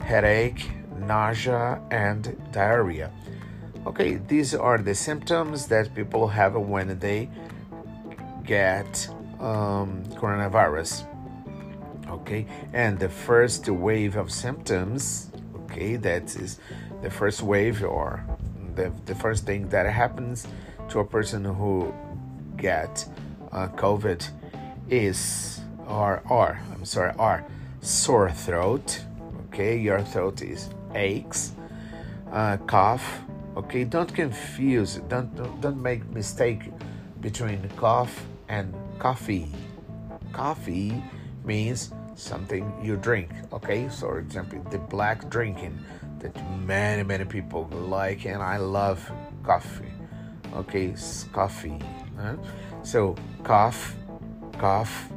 headache, 0.00 0.70
nausea, 1.00 1.80
and 1.90 2.40
diarrhea. 2.52 3.10
Okay, 3.86 4.16
these 4.16 4.54
are 4.54 4.78
the 4.78 4.94
symptoms 4.94 5.66
that 5.66 5.94
people 5.94 6.28
have 6.28 6.54
when 6.54 6.98
they 7.00 7.28
get 8.44 9.08
um, 9.40 10.04
coronavirus. 10.14 11.06
Okay, 12.08 12.46
and 12.72 12.98
the 12.98 13.08
first 13.08 13.68
wave 13.68 14.16
of 14.16 14.30
symptoms, 14.30 15.30
okay, 15.64 15.96
that 15.96 16.36
is 16.36 16.58
the 17.02 17.10
first 17.10 17.42
wave 17.42 17.82
or 17.82 18.24
the, 18.76 18.92
the 19.06 19.14
first 19.14 19.46
thing 19.46 19.68
that 19.68 19.86
happens 19.86 20.46
to 20.88 21.00
a 21.00 21.04
person 21.04 21.44
who 21.44 21.92
get 22.56 23.04
uh, 23.52 23.68
COVID 23.68 24.28
is 24.90 25.60
or 25.86 26.22
are 26.26 26.60
I'm 26.72 26.84
sorry 26.84 27.12
are 27.18 27.44
sore 27.80 28.30
throat. 28.30 29.04
Okay, 29.48 29.78
your 29.78 30.02
throat 30.02 30.42
is 30.42 30.68
aches, 30.94 31.52
uh, 32.30 32.56
cough. 32.66 33.22
Okay, 33.56 33.84
don't 33.84 34.12
confuse. 34.14 34.96
Don't, 35.08 35.34
don't 35.34 35.60
don't 35.60 35.82
make 35.82 36.08
mistake 36.10 36.70
between 37.20 37.68
cough 37.76 38.26
and 38.48 38.74
coffee. 38.98 39.48
Coffee 40.32 41.02
means 41.44 41.90
something 42.14 42.72
you 42.82 42.96
drink. 42.96 43.30
Okay, 43.52 43.88
so 43.88 44.08
for 44.08 44.18
example, 44.18 44.62
the 44.70 44.78
black 44.78 45.28
drinking 45.30 45.78
that 46.20 46.34
many 46.60 47.02
many 47.02 47.24
people 47.24 47.68
like, 47.72 48.26
and 48.26 48.42
I 48.42 48.58
love 48.58 49.10
coffee. 49.42 49.92
Okay, 50.54 50.94
coffee. 51.32 51.78
Huh? 52.18 52.36
So 52.88 53.14
cough, 53.44 53.94
cough, 54.56 55.12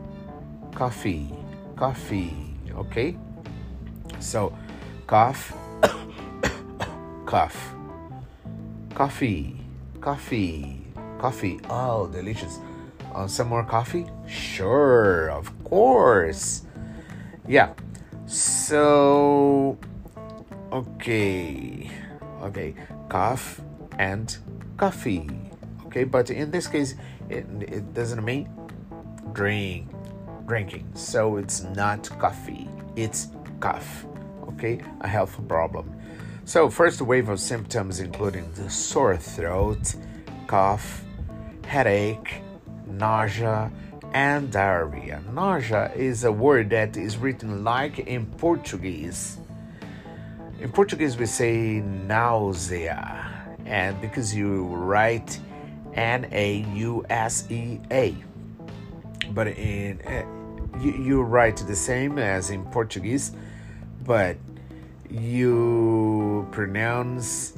coffee, 0.76 1.32
coffee. 1.78 2.36
Okay, 2.76 3.16
so 4.20 4.52
cough, 5.08 5.56
cough, 7.26 7.74
coffee, 8.94 9.56
coffee, 10.02 10.84
coffee. 11.18 11.62
Oh, 11.70 12.08
delicious. 12.12 12.60
Uh, 13.16 13.26
some 13.28 13.48
more 13.48 13.64
coffee? 13.64 14.06
Sure, 14.28 15.32
of 15.32 15.48
course. 15.64 16.64
Yeah. 17.48 17.72
So, 18.26 19.78
okay, 20.74 21.90
okay, 22.44 22.76
cough 23.08 23.62
and 23.98 24.28
coffee. 24.76 25.30
Okay, 25.86 26.04
but 26.04 26.30
in 26.30 26.52
this 26.52 26.68
case, 26.68 26.96
it, 27.32 27.46
it 27.62 27.94
doesn't 27.94 28.24
mean 28.24 28.50
drink, 29.34 29.88
drinking. 30.46 30.90
So 30.94 31.38
it's 31.38 31.64
not 31.64 32.10
coffee. 32.20 32.68
It's 32.96 33.30
cough. 33.60 34.06
Okay, 34.50 34.82
a 35.02 35.08
health 35.08 35.40
problem. 35.48 35.96
So 36.46 36.70
first 36.70 37.02
wave 37.02 37.30
of 37.30 37.40
symptoms 37.40 38.00
including 38.00 38.52
the 38.54 38.70
sore 38.70 39.18
throat, 39.18 39.96
cough, 40.48 41.04
headache, 41.66 42.42
nausea, 42.86 43.72
and 44.14 44.52
diarrhea. 44.52 45.22
Nausea 45.32 45.92
is 45.96 46.24
a 46.26 46.32
word 46.32 46.70
that 46.72 46.98
is 46.98 47.18
written 47.18 47.64
like 47.64 48.00
in 48.00 48.26
Portuguese. 48.26 49.38
In 50.60 50.72
Portuguese, 50.72 51.18
we 51.18 51.26
say 51.26 51.80
nausea, 51.80 53.56
and 53.66 54.00
because 54.02 54.36
you 54.36 54.66
write 54.66 55.40
N 55.96 56.28
A 56.32 56.66
U 56.76 57.06
S 57.10 57.50
E 57.52 57.80
A, 57.92 58.16
but 59.32 59.48
in 59.48 60.02
uh, 60.02 60.26
you, 60.80 60.92
you 60.94 61.22
write 61.22 61.58
the 61.58 61.76
same 61.76 62.18
as 62.18 62.50
in 62.50 62.64
Portuguese, 62.66 63.32
but 64.06 64.38
you 65.10 66.48
pronounce 66.52 67.54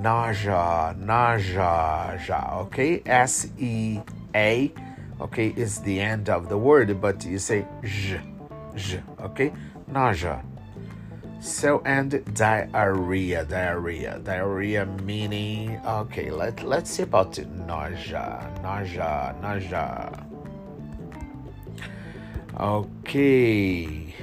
nausea, 0.00 0.94
nausea, 0.98 2.48
okay? 2.52 3.02
S 3.04 3.48
E 3.58 4.00
A, 4.34 4.72
okay, 5.20 5.52
is 5.56 5.80
the 5.80 6.00
end 6.00 6.28
of 6.28 6.48
the 6.48 6.56
word, 6.56 7.00
but 7.00 7.24
you 7.24 7.38
say 7.38 7.66
j, 7.82 8.20
j, 8.76 9.00
okay? 9.20 9.52
Nausea. 9.88 10.44
So 11.40 11.82
and 11.84 12.24
diarrhea, 12.34 13.44
diarrhea, 13.44 14.20
diarrhea 14.24 14.86
meaning 15.04 15.78
okay. 15.84 16.30
Let 16.30 16.62
let's 16.64 16.90
see 16.90 17.02
about 17.02 17.38
nausea, 17.38 18.50
nausea, 18.62 19.36
nausea. 19.42 20.26
Okay, 22.58 24.14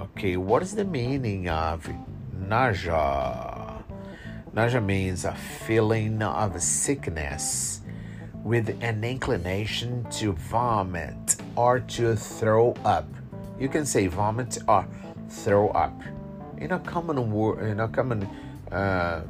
okay. 0.00 0.36
What 0.36 0.62
is 0.62 0.74
the 0.74 0.84
meaning 0.84 1.48
of 1.48 1.88
nausea? 2.32 3.84
Nausea 4.54 4.80
means 4.80 5.24
a 5.24 5.34
feeling 5.34 6.22
of 6.22 6.60
sickness 6.62 7.82
with 8.42 8.76
an 8.82 9.04
inclination 9.04 10.06
to 10.12 10.32
vomit 10.32 11.36
or 11.56 11.80
to 11.80 12.16
throw 12.16 12.72
up. 12.84 13.08
You 13.58 13.68
can 13.68 13.84
say 13.84 14.06
vomit 14.06 14.58
or 14.66 14.86
throw 15.28 15.68
up 15.70 15.94
in 16.58 16.72
a 16.72 16.78
common 16.80 17.30
word, 17.30 17.64
in 17.64 17.80
a 17.80 17.88
common 17.88 18.28
uh, 18.70 19.22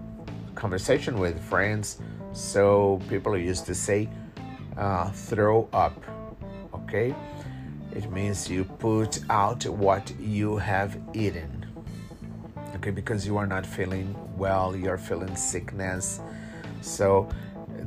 conversation 0.54 1.18
with 1.18 1.42
friends. 1.42 1.98
So 2.32 3.00
people 3.08 3.36
used 3.36 3.66
to 3.66 3.74
say, 3.74 4.08
uh, 4.76 5.10
"throw 5.10 5.68
up." 5.72 5.96
Okay, 6.74 7.14
it 7.94 8.10
means 8.10 8.50
you 8.50 8.64
put 8.64 9.20
out 9.30 9.64
what 9.66 10.12
you 10.18 10.56
have 10.56 10.98
eaten. 11.12 11.66
Okay, 12.76 12.90
because 12.90 13.26
you 13.26 13.36
are 13.36 13.46
not 13.46 13.64
feeling 13.64 14.14
well, 14.36 14.76
you're 14.76 14.98
feeling 14.98 15.36
sickness. 15.36 16.20
So 16.80 17.28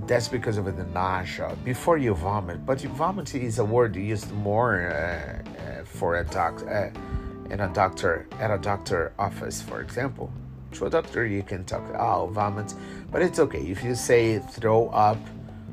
that's 0.06 0.28
because 0.28 0.58
of 0.58 0.66
the 0.66 0.84
nausea 0.86 1.56
before 1.64 1.98
you 1.98 2.14
vomit. 2.14 2.66
But 2.66 2.82
vomit 2.82 3.36
is 3.36 3.60
a 3.60 3.66
word 3.66 3.96
used 3.96 4.32
more 4.32 4.90
uh, 4.90 5.82
uh, 5.82 5.84
for 5.84 6.18
a 6.18 6.24
doctor 6.24 6.94
uh, 6.96 7.00
in 7.50 7.60
a 7.62 7.74
doctor 7.74 8.28
at 8.40 8.52
a 8.52 8.58
doctor 8.58 9.14
office, 9.18 9.62
for 9.62 9.82
example. 9.82 10.32
To 10.74 10.86
a 10.86 10.90
doctor, 10.90 11.26
you 11.26 11.44
can 11.44 11.64
talk, 11.64 11.84
oh, 11.98 12.28
vomit, 12.28 12.74
but 13.12 13.22
it's 13.22 13.40
okay. 13.40 13.62
If 13.62 13.84
you 13.84 13.96
say 13.96 14.40
throw 14.40 14.90
up, 14.90 15.18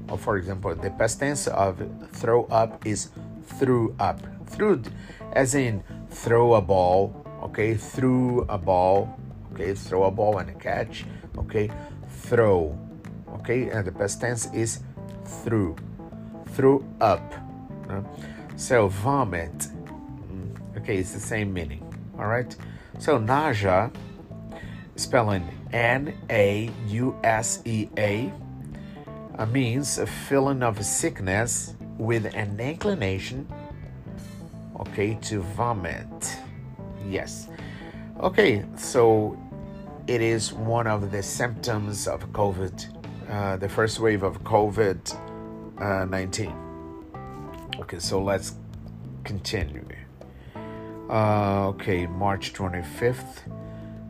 or 0.09 0.19
for 0.19 0.37
example, 0.37 0.75
the 0.75 0.91
past 0.91 1.19
tense 1.19 1.49
of 1.49 1.83
throw 2.13 2.45
up 2.45 2.87
is 2.87 3.11
threw 3.59 3.95
up. 3.99 4.21
Threw, 4.47 4.83
as 5.33 5.55
in 5.55 5.83
throw 6.11 6.55
a 6.55 6.61
ball, 6.61 7.27
okay, 7.43 7.75
threw 7.75 8.43
a 8.49 8.59
ball, 8.59 9.19
okay, 9.53 9.75
throw 9.75 10.05
a 10.05 10.11
ball 10.11 10.39
and 10.39 10.51
a 10.51 10.55
catch, 10.55 11.05
okay, 11.39 11.71
throw, 12.09 12.79
okay, 13.37 13.69
and 13.71 13.85
the 13.87 13.93
past 13.93 14.21
tense 14.21 14.47
is 14.53 14.81
threw, 15.43 15.75
threw 16.51 16.85
up. 17.01 17.35
So 18.57 18.89
vomit, 18.89 19.69
Okay, 20.77 20.99
it's 20.99 21.13
the 21.13 21.21
same 21.21 21.53
meaning. 21.53 21.83
All 22.19 22.27
right. 22.27 22.55
So 22.99 23.19
nausea, 23.19 23.91
spelling 24.97 25.49
N 25.73 26.15
A 26.31 26.71
U 26.89 27.19
S 27.25 27.63
E 27.65 27.89
A, 27.99 28.33
uh, 29.39 29.47
means 29.47 29.99
a 29.99 30.07
feeling 30.07 30.63
of 30.63 30.85
sickness 30.85 31.75
with 31.99 32.27
an 32.35 32.59
inclination, 32.61 33.49
okay, 34.81 35.15
to 35.23 35.41
vomit. 35.41 36.39
Yes. 37.09 37.49
Okay, 38.21 38.65
so 38.77 39.37
it 40.07 40.21
is 40.21 40.53
one 40.53 40.87
of 40.87 41.11
the 41.11 41.23
symptoms 41.23 42.07
of 42.07 42.21
COVID, 42.33 43.31
uh, 43.31 43.57
the 43.57 43.69
first 43.69 44.01
wave 44.01 44.23
of 44.23 44.43
COVID 44.45 45.17
uh, 45.81 46.05
19. 46.05 46.53
Okay, 47.81 47.99
so 47.99 48.23
let's 48.23 48.55
continue. 49.25 49.85
Uh, 51.09 51.69
okay, 51.69 52.07
March 52.07 52.55
25th. 52.55 53.43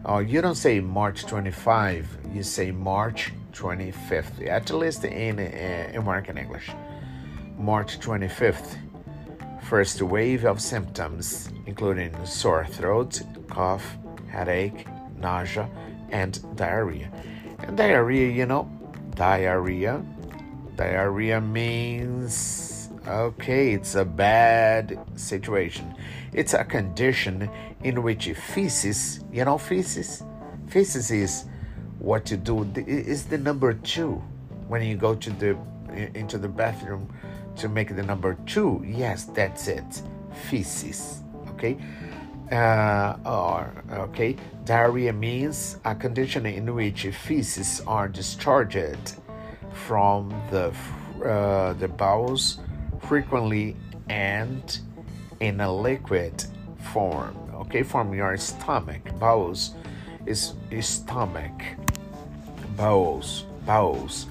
Oh, 0.05 0.19
you 0.19 0.41
don't 0.41 0.55
say 0.55 0.79
March 0.79 1.27
25, 1.27 2.19
you 2.33 2.45
say 2.45 2.71
March 2.71 3.33
25th, 3.53 4.47
at 4.49 4.71
least 4.71 5.05
in 5.05 5.41
uh, 5.41 5.99
American 5.99 6.39
English. 6.39 6.71
March 7.59 7.99
25th. 7.99 8.77
First 9.63 10.03
wave 10.03 10.45
of 10.45 10.61
symptoms, 10.61 11.49
including 11.67 12.15
sore 12.25 12.65
throat, 12.65 13.23
cough, 13.49 13.99
headache, 14.31 14.87
nausea, 15.19 15.69
and 16.11 16.39
diarrhea. 16.55 17.11
And 17.61 17.77
diarrhea, 17.77 18.31
you 18.31 18.47
know, 18.47 18.71
diarrhea. 19.17 20.05
Diarrhea 20.77 21.41
means 21.41 22.91
okay, 23.07 23.73
it's 23.73 23.95
a 23.97 24.05
bad 24.05 24.99
situation 25.17 25.94
it's 26.35 26.55
a 26.55 26.65
condition 26.65 27.49
in 27.83 28.03
which 28.03 28.29
feces, 28.33 29.25
you 29.33 29.45
know, 29.45 29.57
feces, 29.59 30.23
feces 30.67 31.11
is 31.11 31.45
what 31.99 32.31
you 32.31 32.37
do. 32.37 32.65
Is 32.77 33.25
the 33.25 33.39
number 33.39 33.75
two 33.75 34.23
when 34.69 34.83
you 34.83 34.97
go 34.97 35.15
to 35.15 35.31
the 35.31 35.57
into 36.15 36.39
the 36.39 36.49
bathroom 36.49 37.09
to 37.57 37.69
make 37.69 37.95
the 37.95 38.03
number 38.03 38.37
two. 38.47 38.85
Yes, 38.87 39.25
that's 39.25 39.69
it. 39.69 40.03
Feces. 40.49 41.23
Okay. 41.51 41.79
uh, 42.53 43.17
or 43.25 43.73
okay, 43.91 44.37
diarrhea 44.65 45.13
means 45.13 45.79
a 45.85 45.95
condition 45.95 46.47
in 46.47 46.75
which 46.75 47.07
feces 47.07 47.81
are 47.87 48.09
discharged 48.09 49.15
from 49.73 50.31
the 50.51 50.73
uh, 51.25 51.73
the 51.75 51.89
bowels 51.89 52.59
frequently 53.09 53.77
and 54.09 54.81
in 55.45 55.61
a 55.61 55.71
liquid 55.71 56.45
form. 56.93 57.37
Okay, 57.55 57.83
from 57.83 58.15
your 58.15 58.37
stomach. 58.37 59.03
Bowels 59.19 59.75
is, 60.27 60.55
is 60.71 60.87
stomach. 60.87 61.63
Bowels. 62.77 63.45
Bowels. 63.67 64.27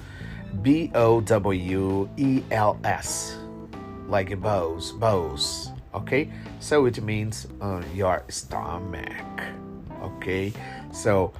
B 0.62 0.90
O 0.94 1.20
W 1.20 2.08
E 2.16 2.42
L 2.50 2.78
S. 2.84 3.36
Like 4.08 4.40
bowels. 4.40 4.92
Bowels. 4.92 5.70
Okay, 5.94 6.30
so 6.58 6.86
it 6.86 7.00
means 7.02 7.46
uh, 7.60 7.80
your 7.94 8.24
stomach. 8.28 9.42
Okay, 10.02 10.52
so 10.92 11.32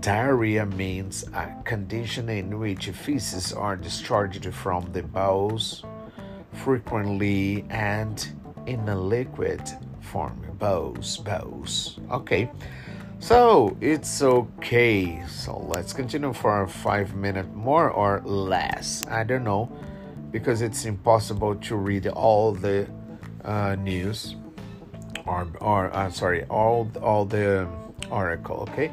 diarrhea 0.00 0.64
means 0.64 1.24
a 1.34 1.52
condition 1.64 2.28
in 2.28 2.60
which 2.60 2.86
feces 2.90 3.52
are 3.52 3.76
discharged 3.76 4.46
from 4.54 4.86
the 4.92 5.02
bowels 5.02 5.82
frequently 6.52 7.64
and 7.68 8.28
in 8.66 8.88
a 8.88 8.98
liquid 8.98 9.62
form. 10.00 10.42
Bowels, 10.58 11.18
bowels. 11.18 11.98
Okay. 12.10 12.50
So 13.18 13.76
it's 13.80 14.22
okay. 14.22 15.22
So 15.26 15.58
let's 15.68 15.92
continue 15.92 16.32
for 16.32 16.66
five 16.66 17.14
minutes 17.14 17.48
more 17.54 17.90
or 17.90 18.20
less. 18.24 19.02
I 19.08 19.24
don't 19.24 19.44
know 19.44 19.70
because 20.30 20.60
it's 20.62 20.84
impossible 20.84 21.54
to 21.56 21.76
read 21.76 22.06
all 22.08 22.52
the 22.52 22.86
uh, 23.44 23.74
news 23.76 24.36
or 25.24 25.48
or 25.60 25.94
uh, 25.94 26.10
sorry 26.10 26.44
all 26.44 26.90
all 27.02 27.24
the 27.24 27.68
article. 28.10 28.68
Okay. 28.70 28.92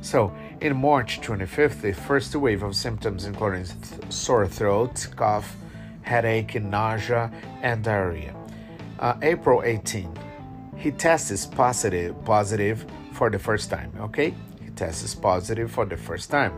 So 0.00 0.32
in 0.60 0.76
March 0.76 1.20
25th, 1.20 1.80
the 1.80 1.92
first 1.92 2.34
wave 2.36 2.62
of 2.62 2.76
symptoms 2.76 3.24
including 3.24 3.64
th- 3.64 4.12
sore 4.12 4.46
throat, 4.46 5.08
cough, 5.16 5.56
headache, 6.02 6.62
nausea, 6.62 7.30
and 7.62 7.82
diarrhea. 7.82 8.34
Uh, 9.04 9.18
April 9.20 9.62
18, 9.62 10.08
he 10.78 10.90
tests 10.90 11.44
positive 11.44 12.16
positive 12.24 12.86
for 13.12 13.28
the 13.28 13.38
first 13.38 13.68
time. 13.68 13.92
Okay, 14.00 14.32
he 14.62 14.70
tests 14.70 15.14
positive 15.14 15.70
for 15.70 15.84
the 15.84 15.94
first 15.94 16.30
time. 16.30 16.54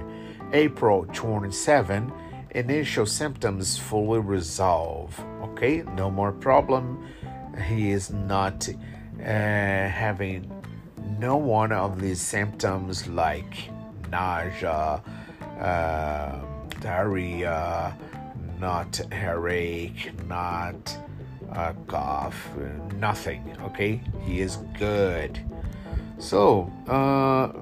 April 0.52 1.04
27, 1.12 2.12
initial 2.50 3.04
symptoms 3.04 3.76
fully 3.76 4.20
resolve. 4.20 5.18
Okay, 5.42 5.82
no 5.96 6.08
more 6.08 6.30
problem. 6.30 7.04
He 7.66 7.90
is 7.90 8.12
not 8.12 8.68
uh, 8.68 9.24
having 9.24 10.48
no 11.18 11.36
one 11.36 11.72
of 11.72 12.00
these 12.00 12.20
symptoms 12.20 13.08
like 13.08 13.70
nausea, 14.08 15.02
uh, 15.58 16.40
diarrhea, 16.80 17.98
not 18.60 18.94
headache, 19.10 20.12
not 20.28 20.96
uh, 21.52 21.72
cough, 21.86 22.48
nothing. 22.98 23.56
Okay, 23.62 24.00
he 24.22 24.40
is 24.40 24.58
good. 24.78 25.40
So, 26.18 26.72
uh, 26.88 27.52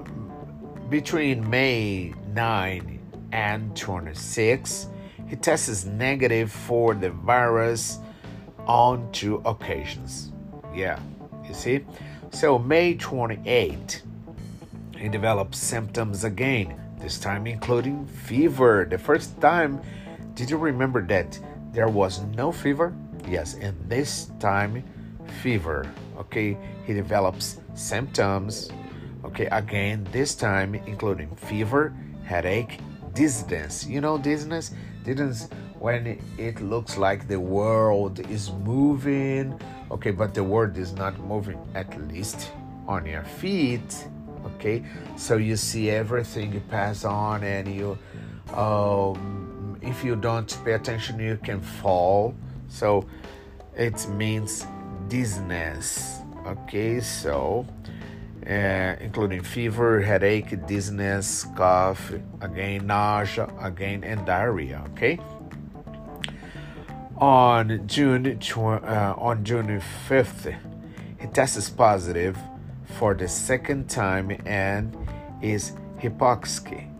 between 0.89 1.49
May 1.49 2.13
9 2.33 2.99
and 3.31 3.75
26, 3.75 4.87
he 5.27 5.35
tests 5.35 5.85
negative 5.85 6.51
for 6.51 6.93
the 6.93 7.09
virus 7.09 7.99
on 8.65 9.11
two 9.11 9.41
occasions. 9.45 10.31
Yeah, 10.73 10.99
you 11.47 11.53
see? 11.53 11.85
So, 12.31 12.57
May 12.59 12.95
28, 12.95 14.03
he 14.97 15.09
develops 15.09 15.57
symptoms 15.57 16.23
again, 16.23 16.79
this 16.99 17.19
time 17.19 17.47
including 17.47 18.05
fever. 18.05 18.85
The 18.89 18.97
first 18.97 19.39
time, 19.41 19.81
did 20.33 20.49
you 20.49 20.57
remember 20.57 21.05
that 21.07 21.39
there 21.71 21.89
was 21.89 22.23
no 22.35 22.51
fever? 22.51 22.93
Yes, 23.27 23.55
and 23.55 23.75
this 23.89 24.31
time, 24.39 24.83
fever. 25.41 25.89
Okay, 26.17 26.57
he 26.85 26.93
develops 26.93 27.59
symptoms. 27.73 28.69
Okay, 29.23 29.47
again, 29.47 30.07
this 30.11 30.35
time 30.35 30.75
including 30.75 31.35
fever, 31.35 31.95
headache, 32.23 32.79
dizziness. 33.13 33.85
You 33.87 34.01
know, 34.01 34.17
dizziness? 34.17 34.71
Dizziness 35.03 35.49
when 35.79 36.19
it 36.37 36.61
looks 36.61 36.97
like 36.97 37.27
the 37.27 37.39
world 37.39 38.19
is 38.29 38.51
moving. 38.51 39.59
Okay, 39.91 40.11
but 40.11 40.33
the 40.33 40.43
world 40.43 40.77
is 40.77 40.93
not 40.93 41.19
moving, 41.19 41.59
at 41.73 41.89
least 42.07 42.51
on 42.87 43.05
your 43.05 43.23
feet. 43.23 44.07
Okay, 44.45 44.83
so 45.15 45.37
you 45.37 45.55
see 45.55 45.89
everything 45.89 46.53
you 46.53 46.59
pass 46.69 47.03
on, 47.03 47.43
and 47.43 47.67
you, 47.67 47.97
um, 48.53 49.77
if 49.81 50.03
you 50.03 50.15
don't 50.15 50.57
pay 50.63 50.73
attention, 50.73 51.19
you 51.19 51.37
can 51.43 51.59
fall. 51.59 52.35
So 52.75 53.05
it 53.73 54.07
means 54.09 54.65
dizziness. 55.07 56.19
Okay, 56.45 56.99
so 56.99 57.65
uh, 58.45 58.95
including 58.99 59.41
fever, 59.41 60.01
headache, 60.01 60.67
dizziness, 60.67 61.45
cough, 61.55 62.11
again 62.41 62.85
nausea, 62.85 63.47
again 63.61 64.03
and 64.03 64.25
diarrhea. 64.25 64.83
Okay. 64.91 65.17
On 67.17 67.87
June 67.87 68.37
tw- 68.39 68.83
uh, 68.83 69.15
on 69.17 69.45
June 69.45 69.79
fifth, 70.07 70.47
he 71.17 71.27
tests 71.27 71.69
positive 71.69 72.37
for 72.99 73.13
the 73.13 73.27
second 73.27 73.89
time 73.89 74.37
and 74.45 74.95
is 75.41 75.71
hypoxic, 76.01 76.91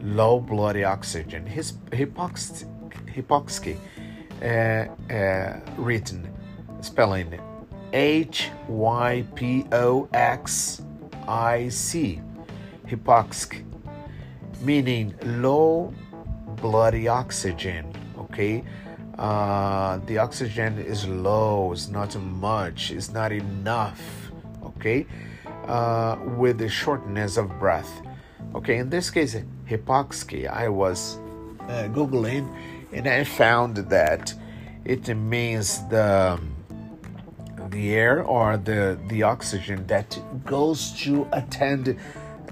low 0.00 0.38
blood 0.38 0.80
oxygen. 0.80 1.44
His 1.44 1.72
hypoxic, 1.90 2.68
hypoxic 3.12 3.78
written 5.76 6.28
spelling 6.80 7.40
H 7.92 8.50
Y 8.68 9.24
P 9.34 9.64
O 9.72 10.08
X 10.12 10.82
I 11.26 11.68
C, 11.68 12.20
hypoxic, 12.86 13.64
meaning 14.62 15.14
low 15.24 15.92
blood 16.60 16.94
oxygen. 17.06 17.92
Okay, 18.18 18.62
uh, 19.18 19.98
the 20.06 20.18
oxygen 20.18 20.78
is 20.78 21.06
low, 21.06 21.72
it's 21.72 21.88
not 21.88 22.14
much, 22.16 22.90
it's 22.90 23.10
not 23.10 23.32
enough. 23.32 24.30
Okay, 24.64 25.06
uh, 25.66 26.16
with 26.36 26.58
the 26.58 26.68
shortness 26.68 27.36
of 27.36 27.48
breath. 27.58 27.90
Okay, 28.54 28.78
in 28.78 28.90
this 28.90 29.10
case, 29.10 29.36
hypoxia, 29.66 30.48
I 30.50 30.68
was 30.68 31.18
uh, 31.60 31.88
googling 31.92 32.46
and 32.92 33.06
I 33.06 33.24
found 33.24 33.76
that 33.76 34.34
it 34.84 35.14
means 35.16 35.86
the 35.88 36.40
the 37.70 37.94
air 37.94 38.22
or 38.22 38.56
the 38.56 38.98
the 39.08 39.22
oxygen 39.22 39.86
that 39.86 40.18
goes 40.44 40.92
to 41.02 41.28
attend 41.32 41.96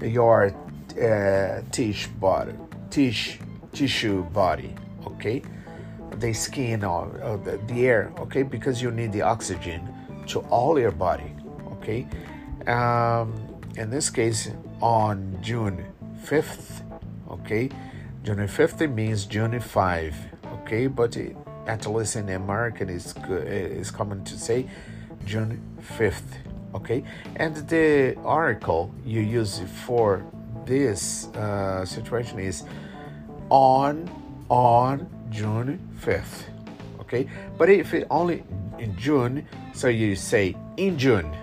your 0.01 0.53
uh, 1.01 1.61
tissue 1.71 2.09
body 2.19 2.53
tissue 2.89 3.39
tissue 3.73 4.23
body 4.25 4.73
okay? 5.05 5.41
The 6.19 6.33
skin 6.33 6.83
or, 6.83 7.05
or 7.23 7.37
the, 7.37 7.57
the 7.67 7.87
air 7.87 8.11
okay? 8.19 8.43
Because 8.43 8.81
you 8.81 8.91
need 8.91 9.11
the 9.11 9.21
oxygen 9.21 9.93
to 10.27 10.39
all 10.49 10.79
your 10.79 10.91
body 10.91 11.31
okay? 11.73 12.07
Um, 12.67 13.33
in 13.77 13.89
this 13.89 14.09
case 14.09 14.51
on 14.81 15.37
june 15.41 15.85
5th 16.23 16.83
okay 17.29 17.69
june 18.27 18.47
5th 18.47 18.93
means 18.93 19.25
june 19.25 19.59
5 19.59 20.15
okay 20.55 20.87
but 20.87 21.15
it, 21.15 21.35
at 21.65 21.85
least 21.87 22.15
in 22.17 22.27
american 22.29 22.89
is 22.89 23.13
good 23.13 23.47
is 23.47 23.89
common 23.89 24.23
to 24.23 24.37
say 24.37 24.67
June 25.27 25.61
5th. 25.99 26.39
Okay, 26.73 27.03
and 27.35 27.55
the 27.69 28.15
article 28.23 28.93
you 29.05 29.21
use 29.21 29.61
for 29.85 30.25
this 30.65 31.27
uh, 31.27 31.85
situation 31.85 32.39
is 32.39 32.63
on 33.49 34.09
on 34.49 35.07
June 35.29 35.79
5th. 36.01 36.43
Okay, 37.01 37.27
but 37.57 37.69
if 37.69 37.93
it 37.93 38.07
only 38.09 38.43
in 38.79 38.95
June, 38.97 39.45
so 39.73 39.87
you 39.87 40.15
say 40.15 40.55
in 40.77 40.97
June, 40.97 41.35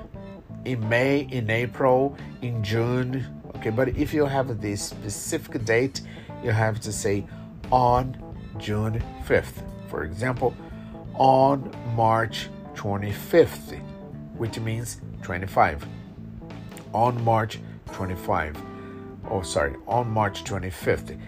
in 0.65 0.89
May, 0.89 1.29
in 1.31 1.51
April, 1.51 2.17
in 2.43 2.63
June. 2.63 3.25
Okay, 3.57 3.71
but 3.71 3.89
if 3.97 4.13
you 4.13 4.27
have 4.27 4.61
this 4.61 4.83
specific 4.83 5.65
date, 5.65 6.03
you 6.45 6.51
have 6.51 6.79
to 6.81 6.93
say 6.93 7.25
on 7.73 8.17
June 8.59 9.03
5th. 9.27 9.65
For 9.89 10.05
example, 10.05 10.55
on 11.15 11.73
March 11.97 12.49
25th, 12.75 13.81
which 14.37 14.61
means 14.61 15.01
25. 15.23 15.87
On 16.93 17.25
March 17.25 17.59
25. 17.93 18.57
Oh, 19.31 19.43
sorry, 19.43 19.75
on 19.87 20.11
March 20.11 20.45
25th. 20.45 21.19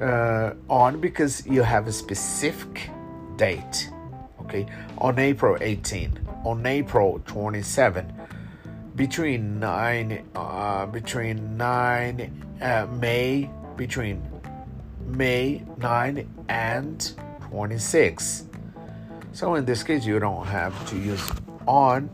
Uh, 0.00 0.54
on 0.68 1.00
because 1.00 1.46
you 1.46 1.62
have 1.62 1.86
a 1.86 1.92
specific 1.92 2.90
date. 3.36 3.90
Okay, 4.42 4.66
on 4.98 5.18
April 5.18 5.56
18, 5.60 6.18
on 6.44 6.66
April 6.66 7.22
27, 7.26 8.12
between 8.96 9.60
nine 9.60 10.24
uh, 10.34 10.86
between 10.86 11.56
nine 11.56 12.44
uh, 12.60 12.86
May 12.98 13.48
between 13.76 14.22
May 15.16 15.62
9 15.78 16.28
and 16.48 17.12
26. 17.48 18.44
So 19.32 19.54
in 19.54 19.64
this 19.64 19.82
case, 19.82 20.04
you 20.04 20.18
don't 20.18 20.46
have 20.46 20.74
to 20.90 20.96
use 20.96 21.30
on. 21.66 22.10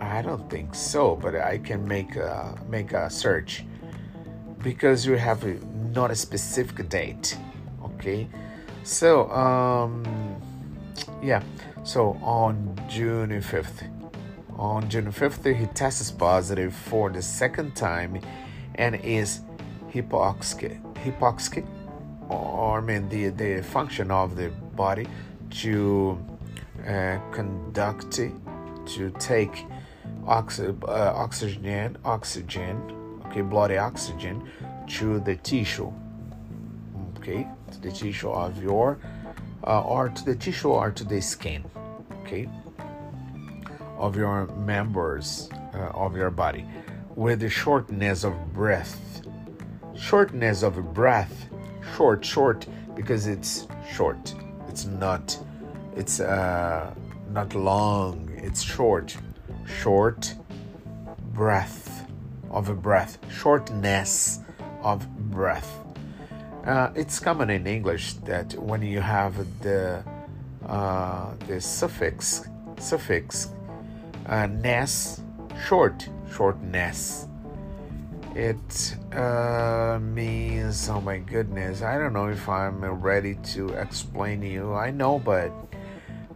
I 0.00 0.22
don't 0.22 0.48
think 0.50 0.74
so, 0.74 1.16
but 1.16 1.34
I 1.34 1.58
can 1.58 1.86
make 1.86 2.16
a 2.16 2.58
make 2.68 2.92
a 2.92 3.08
search 3.08 3.64
because 4.62 5.06
you 5.06 5.16
have 5.16 5.44
a, 5.44 5.54
not 5.94 6.10
a 6.10 6.16
specific 6.16 6.88
date. 6.88 7.36
Okay, 7.84 8.28
so 8.82 9.30
um, 9.30 10.04
yeah, 11.22 11.42
so 11.84 12.18
on 12.22 12.74
June 12.88 13.30
5th, 13.30 13.88
on 14.56 14.88
June 14.88 15.12
5th, 15.12 15.56
he 15.56 15.66
tests 15.66 16.10
positive 16.10 16.74
for 16.74 17.10
the 17.10 17.22
second 17.22 17.74
time 17.74 18.20
and 18.76 18.96
is 18.96 19.40
hypoxic, 19.92 20.80
hypoxic, 21.02 21.66
or 22.28 22.78
I 22.78 22.80
mean 22.80 23.08
the, 23.08 23.28
the 23.30 23.62
function 23.62 24.10
of 24.10 24.36
the 24.36 24.48
body 24.76 25.06
to 25.62 26.18
uh, 26.86 27.18
conduct, 27.32 28.10
to 28.12 29.10
take 29.18 29.66
oxy, 30.26 30.74
uh, 30.88 31.12
oxygen, 31.14 31.96
oxygen, 32.04 33.20
okay, 33.26 33.42
bloody 33.42 33.78
oxygen 33.78 34.48
to 34.88 35.20
the 35.20 35.36
tissue, 35.36 35.92
okay, 37.18 37.46
to 37.70 37.80
the 37.80 37.90
tissue 37.90 38.30
of 38.30 38.62
your, 38.62 38.98
uh, 39.66 39.82
or 39.82 40.08
to 40.08 40.24
the 40.24 40.34
tissue 40.34 40.70
or 40.70 40.90
to 40.90 41.04
the 41.04 41.20
skin, 41.20 41.64
okay, 42.22 42.48
of 43.96 44.16
your 44.16 44.46
members 44.56 45.48
uh, 45.74 45.90
of 45.94 46.16
your 46.16 46.30
body. 46.30 46.64
With 47.14 47.40
the 47.40 47.50
shortness 47.50 48.24
of 48.24 48.34
breath 48.54 49.22
shortness 50.02 50.62
of 50.62 50.92
breath. 50.92 51.48
Short 51.96 52.24
short 52.24 52.66
because 52.94 53.26
it's 53.26 53.66
short. 53.94 54.34
It's 54.68 54.84
not 54.84 55.38
it's 55.96 56.20
uh 56.20 56.92
not 57.30 57.54
long. 57.54 58.30
It's 58.36 58.62
short. 58.62 59.16
Short 59.66 60.34
breath 61.32 62.06
of 62.50 62.68
a 62.68 62.74
breath. 62.74 63.18
Shortness 63.30 64.40
of 64.82 65.08
breath. 65.30 65.78
Uh, 66.64 66.90
it's 66.94 67.18
common 67.18 67.50
in 67.50 67.66
english 67.66 68.14
that 68.24 68.54
when 68.54 68.82
you 68.82 69.00
have 69.00 69.34
the 69.62 70.02
uh, 70.66 71.32
the 71.48 71.60
suffix 71.60 72.48
suffix 72.78 73.48
uh, 74.26 74.46
ness 74.46 75.20
short 75.66 76.08
shortness 76.32 77.26
it 78.34 78.96
uh, 79.14 79.98
means, 80.00 80.88
oh 80.88 81.00
my 81.00 81.18
goodness, 81.18 81.82
I 81.82 81.98
don't 81.98 82.12
know 82.12 82.28
if 82.28 82.48
I'm 82.48 82.82
ready 82.84 83.34
to 83.52 83.68
explain 83.70 84.40
to 84.40 84.48
you. 84.48 84.72
I 84.72 84.90
know, 84.90 85.18
but 85.18 85.52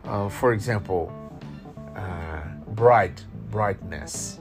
uh, 0.05 0.29
for 0.29 0.53
example, 0.53 1.13
uh, 1.97 2.43
bright, 2.69 3.25
brightness. 3.51 4.41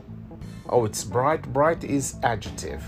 Oh, 0.68 0.86
it's 0.86 1.04
bright. 1.04 1.42
Bright 1.54 1.84
is 1.84 2.16
adjective. 2.24 2.84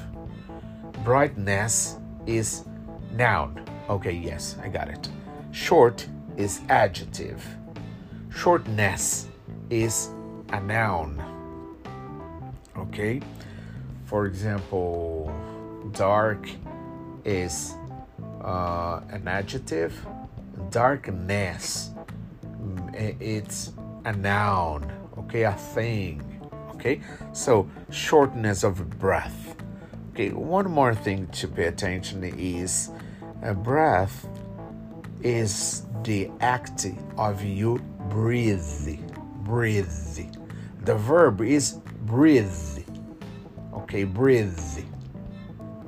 Brightness 1.04 1.98
is 2.26 2.66
noun. 3.14 3.64
Okay, 3.90 4.12
yes, 4.12 4.58
I 4.62 4.68
got 4.68 4.90
it. 4.90 5.10
Short 5.52 6.08
is 6.36 6.62
adjective. 6.70 7.44
Shortness 8.30 9.30
is 9.70 10.10
a 10.50 10.60
noun. 10.60 11.24
Okay 12.76 13.22
for 14.08 14.26
example, 14.26 15.32
dark 15.92 16.50
is 17.26 17.76
uh, 18.42 19.02
an 19.10 19.28
adjective. 19.28 19.94
Darkness, 20.72 21.92
mm, 22.46 23.22
it's 23.22 23.74
a 24.06 24.14
noun. 24.14 24.92
Okay, 25.18 25.44
a 25.44 25.54
thing. 25.54 26.24
Okay, 26.72 27.02
so 27.34 27.70
shortness 27.92 28.64
of 28.64 28.98
breath. 28.98 29.56
Okay, 30.14 30.30
one 30.30 30.72
more 30.72 30.96
thing 30.96 31.28
to 31.28 31.48
pay 31.48 31.66
attention 31.66 32.24
is 32.24 32.90
a 33.42 33.54
breath 33.54 34.28
is 35.22 35.84
the 36.04 36.32
act 36.40 36.88
of 37.18 37.44
you 37.44 37.80
breathe. 38.10 39.00
Breathe. 39.44 39.86
The 40.86 40.96
verb 40.96 41.42
is 41.42 41.74
breathe 42.06 42.87
okay 43.78 44.04
breathe. 44.04 44.60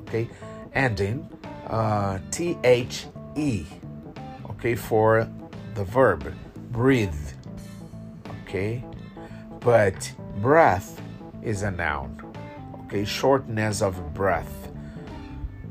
Okay 0.00 0.28
ending 0.74 1.28
uh, 1.66 2.18
t-h-e 2.30 3.66
okay 4.50 4.74
for 4.74 5.28
the 5.74 5.84
verb 5.84 6.34
breathe. 6.72 7.14
Okay 8.42 8.84
but 9.60 10.12
breath 10.40 11.00
is 11.42 11.62
a 11.62 11.70
noun. 11.70 12.20
Okay 12.84 13.04
shortness 13.04 13.82
of 13.82 14.14
breath. 14.14 14.68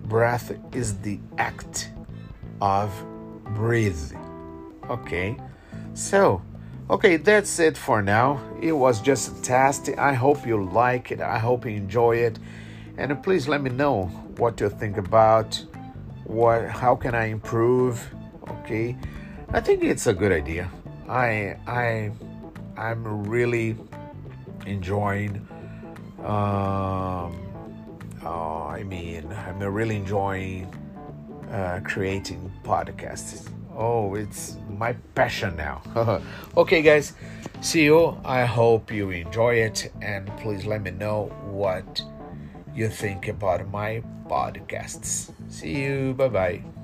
Breath 0.06 0.52
is 0.74 0.98
the 1.00 1.20
act 1.38 1.92
of 2.62 2.92
breathe 3.56 4.14
okay 4.90 5.38
so 5.94 6.42
Okay, 6.90 7.18
that's 7.18 7.60
it 7.60 7.78
for 7.78 8.02
now. 8.02 8.42
It 8.60 8.72
was 8.72 9.00
just 9.00 9.38
a 9.38 9.42
test. 9.44 9.90
I 10.00 10.14
hope 10.14 10.48
you 10.48 10.64
like 10.64 11.12
it. 11.12 11.22
I 11.22 11.38
hope 11.38 11.64
you 11.66 11.74
enjoy 11.74 12.16
it. 12.16 12.40
And 12.98 13.22
please 13.22 13.48
let 13.48 13.62
me 13.62 13.70
know 13.70 14.06
what 14.38 14.60
you 14.60 14.70
think 14.72 14.98
about 14.98 15.64
what 16.24 16.68
how 16.68 16.96
can 16.96 17.14
I 17.14 17.26
improve? 17.26 18.04
Okay. 18.48 18.98
I 19.50 19.62
think 19.62 19.84
it's 19.84 20.08
a 20.08 20.14
good 20.14 20.32
idea. 20.32 20.68
I 21.08 21.58
I 21.68 22.12
I'm 22.76 23.30
really 23.30 23.78
enjoying 24.66 25.48
um 26.24 27.38
oh, 28.26 28.66
I 28.68 28.82
mean, 28.82 29.32
I'm 29.48 29.60
really 29.60 29.98
enjoying 29.98 30.66
uh, 31.52 31.82
creating 31.84 32.52
podcasts 32.64 33.48
Oh, 33.82 34.16
it's 34.16 34.58
my 34.80 34.94
passion 35.14 35.56
now. 35.58 35.84
okay, 36.58 36.82
guys, 36.82 37.14
see 37.62 37.84
you. 37.84 38.18
I 38.24 38.46
hope 38.46 38.92
you 38.92 39.12
enjoy 39.12 39.56
it, 39.56 39.92
and 40.02 40.26
please 40.38 40.66
let 40.66 40.82
me 40.82 40.92
know 40.92 41.26
what 41.52 42.02
you 42.74 42.88
think 42.88 43.28
about 43.28 43.68
my 43.70 44.02
podcasts. 44.28 45.32
See 45.50 45.84
you. 45.84 46.14
Bye 46.14 46.30
bye. 46.30 46.79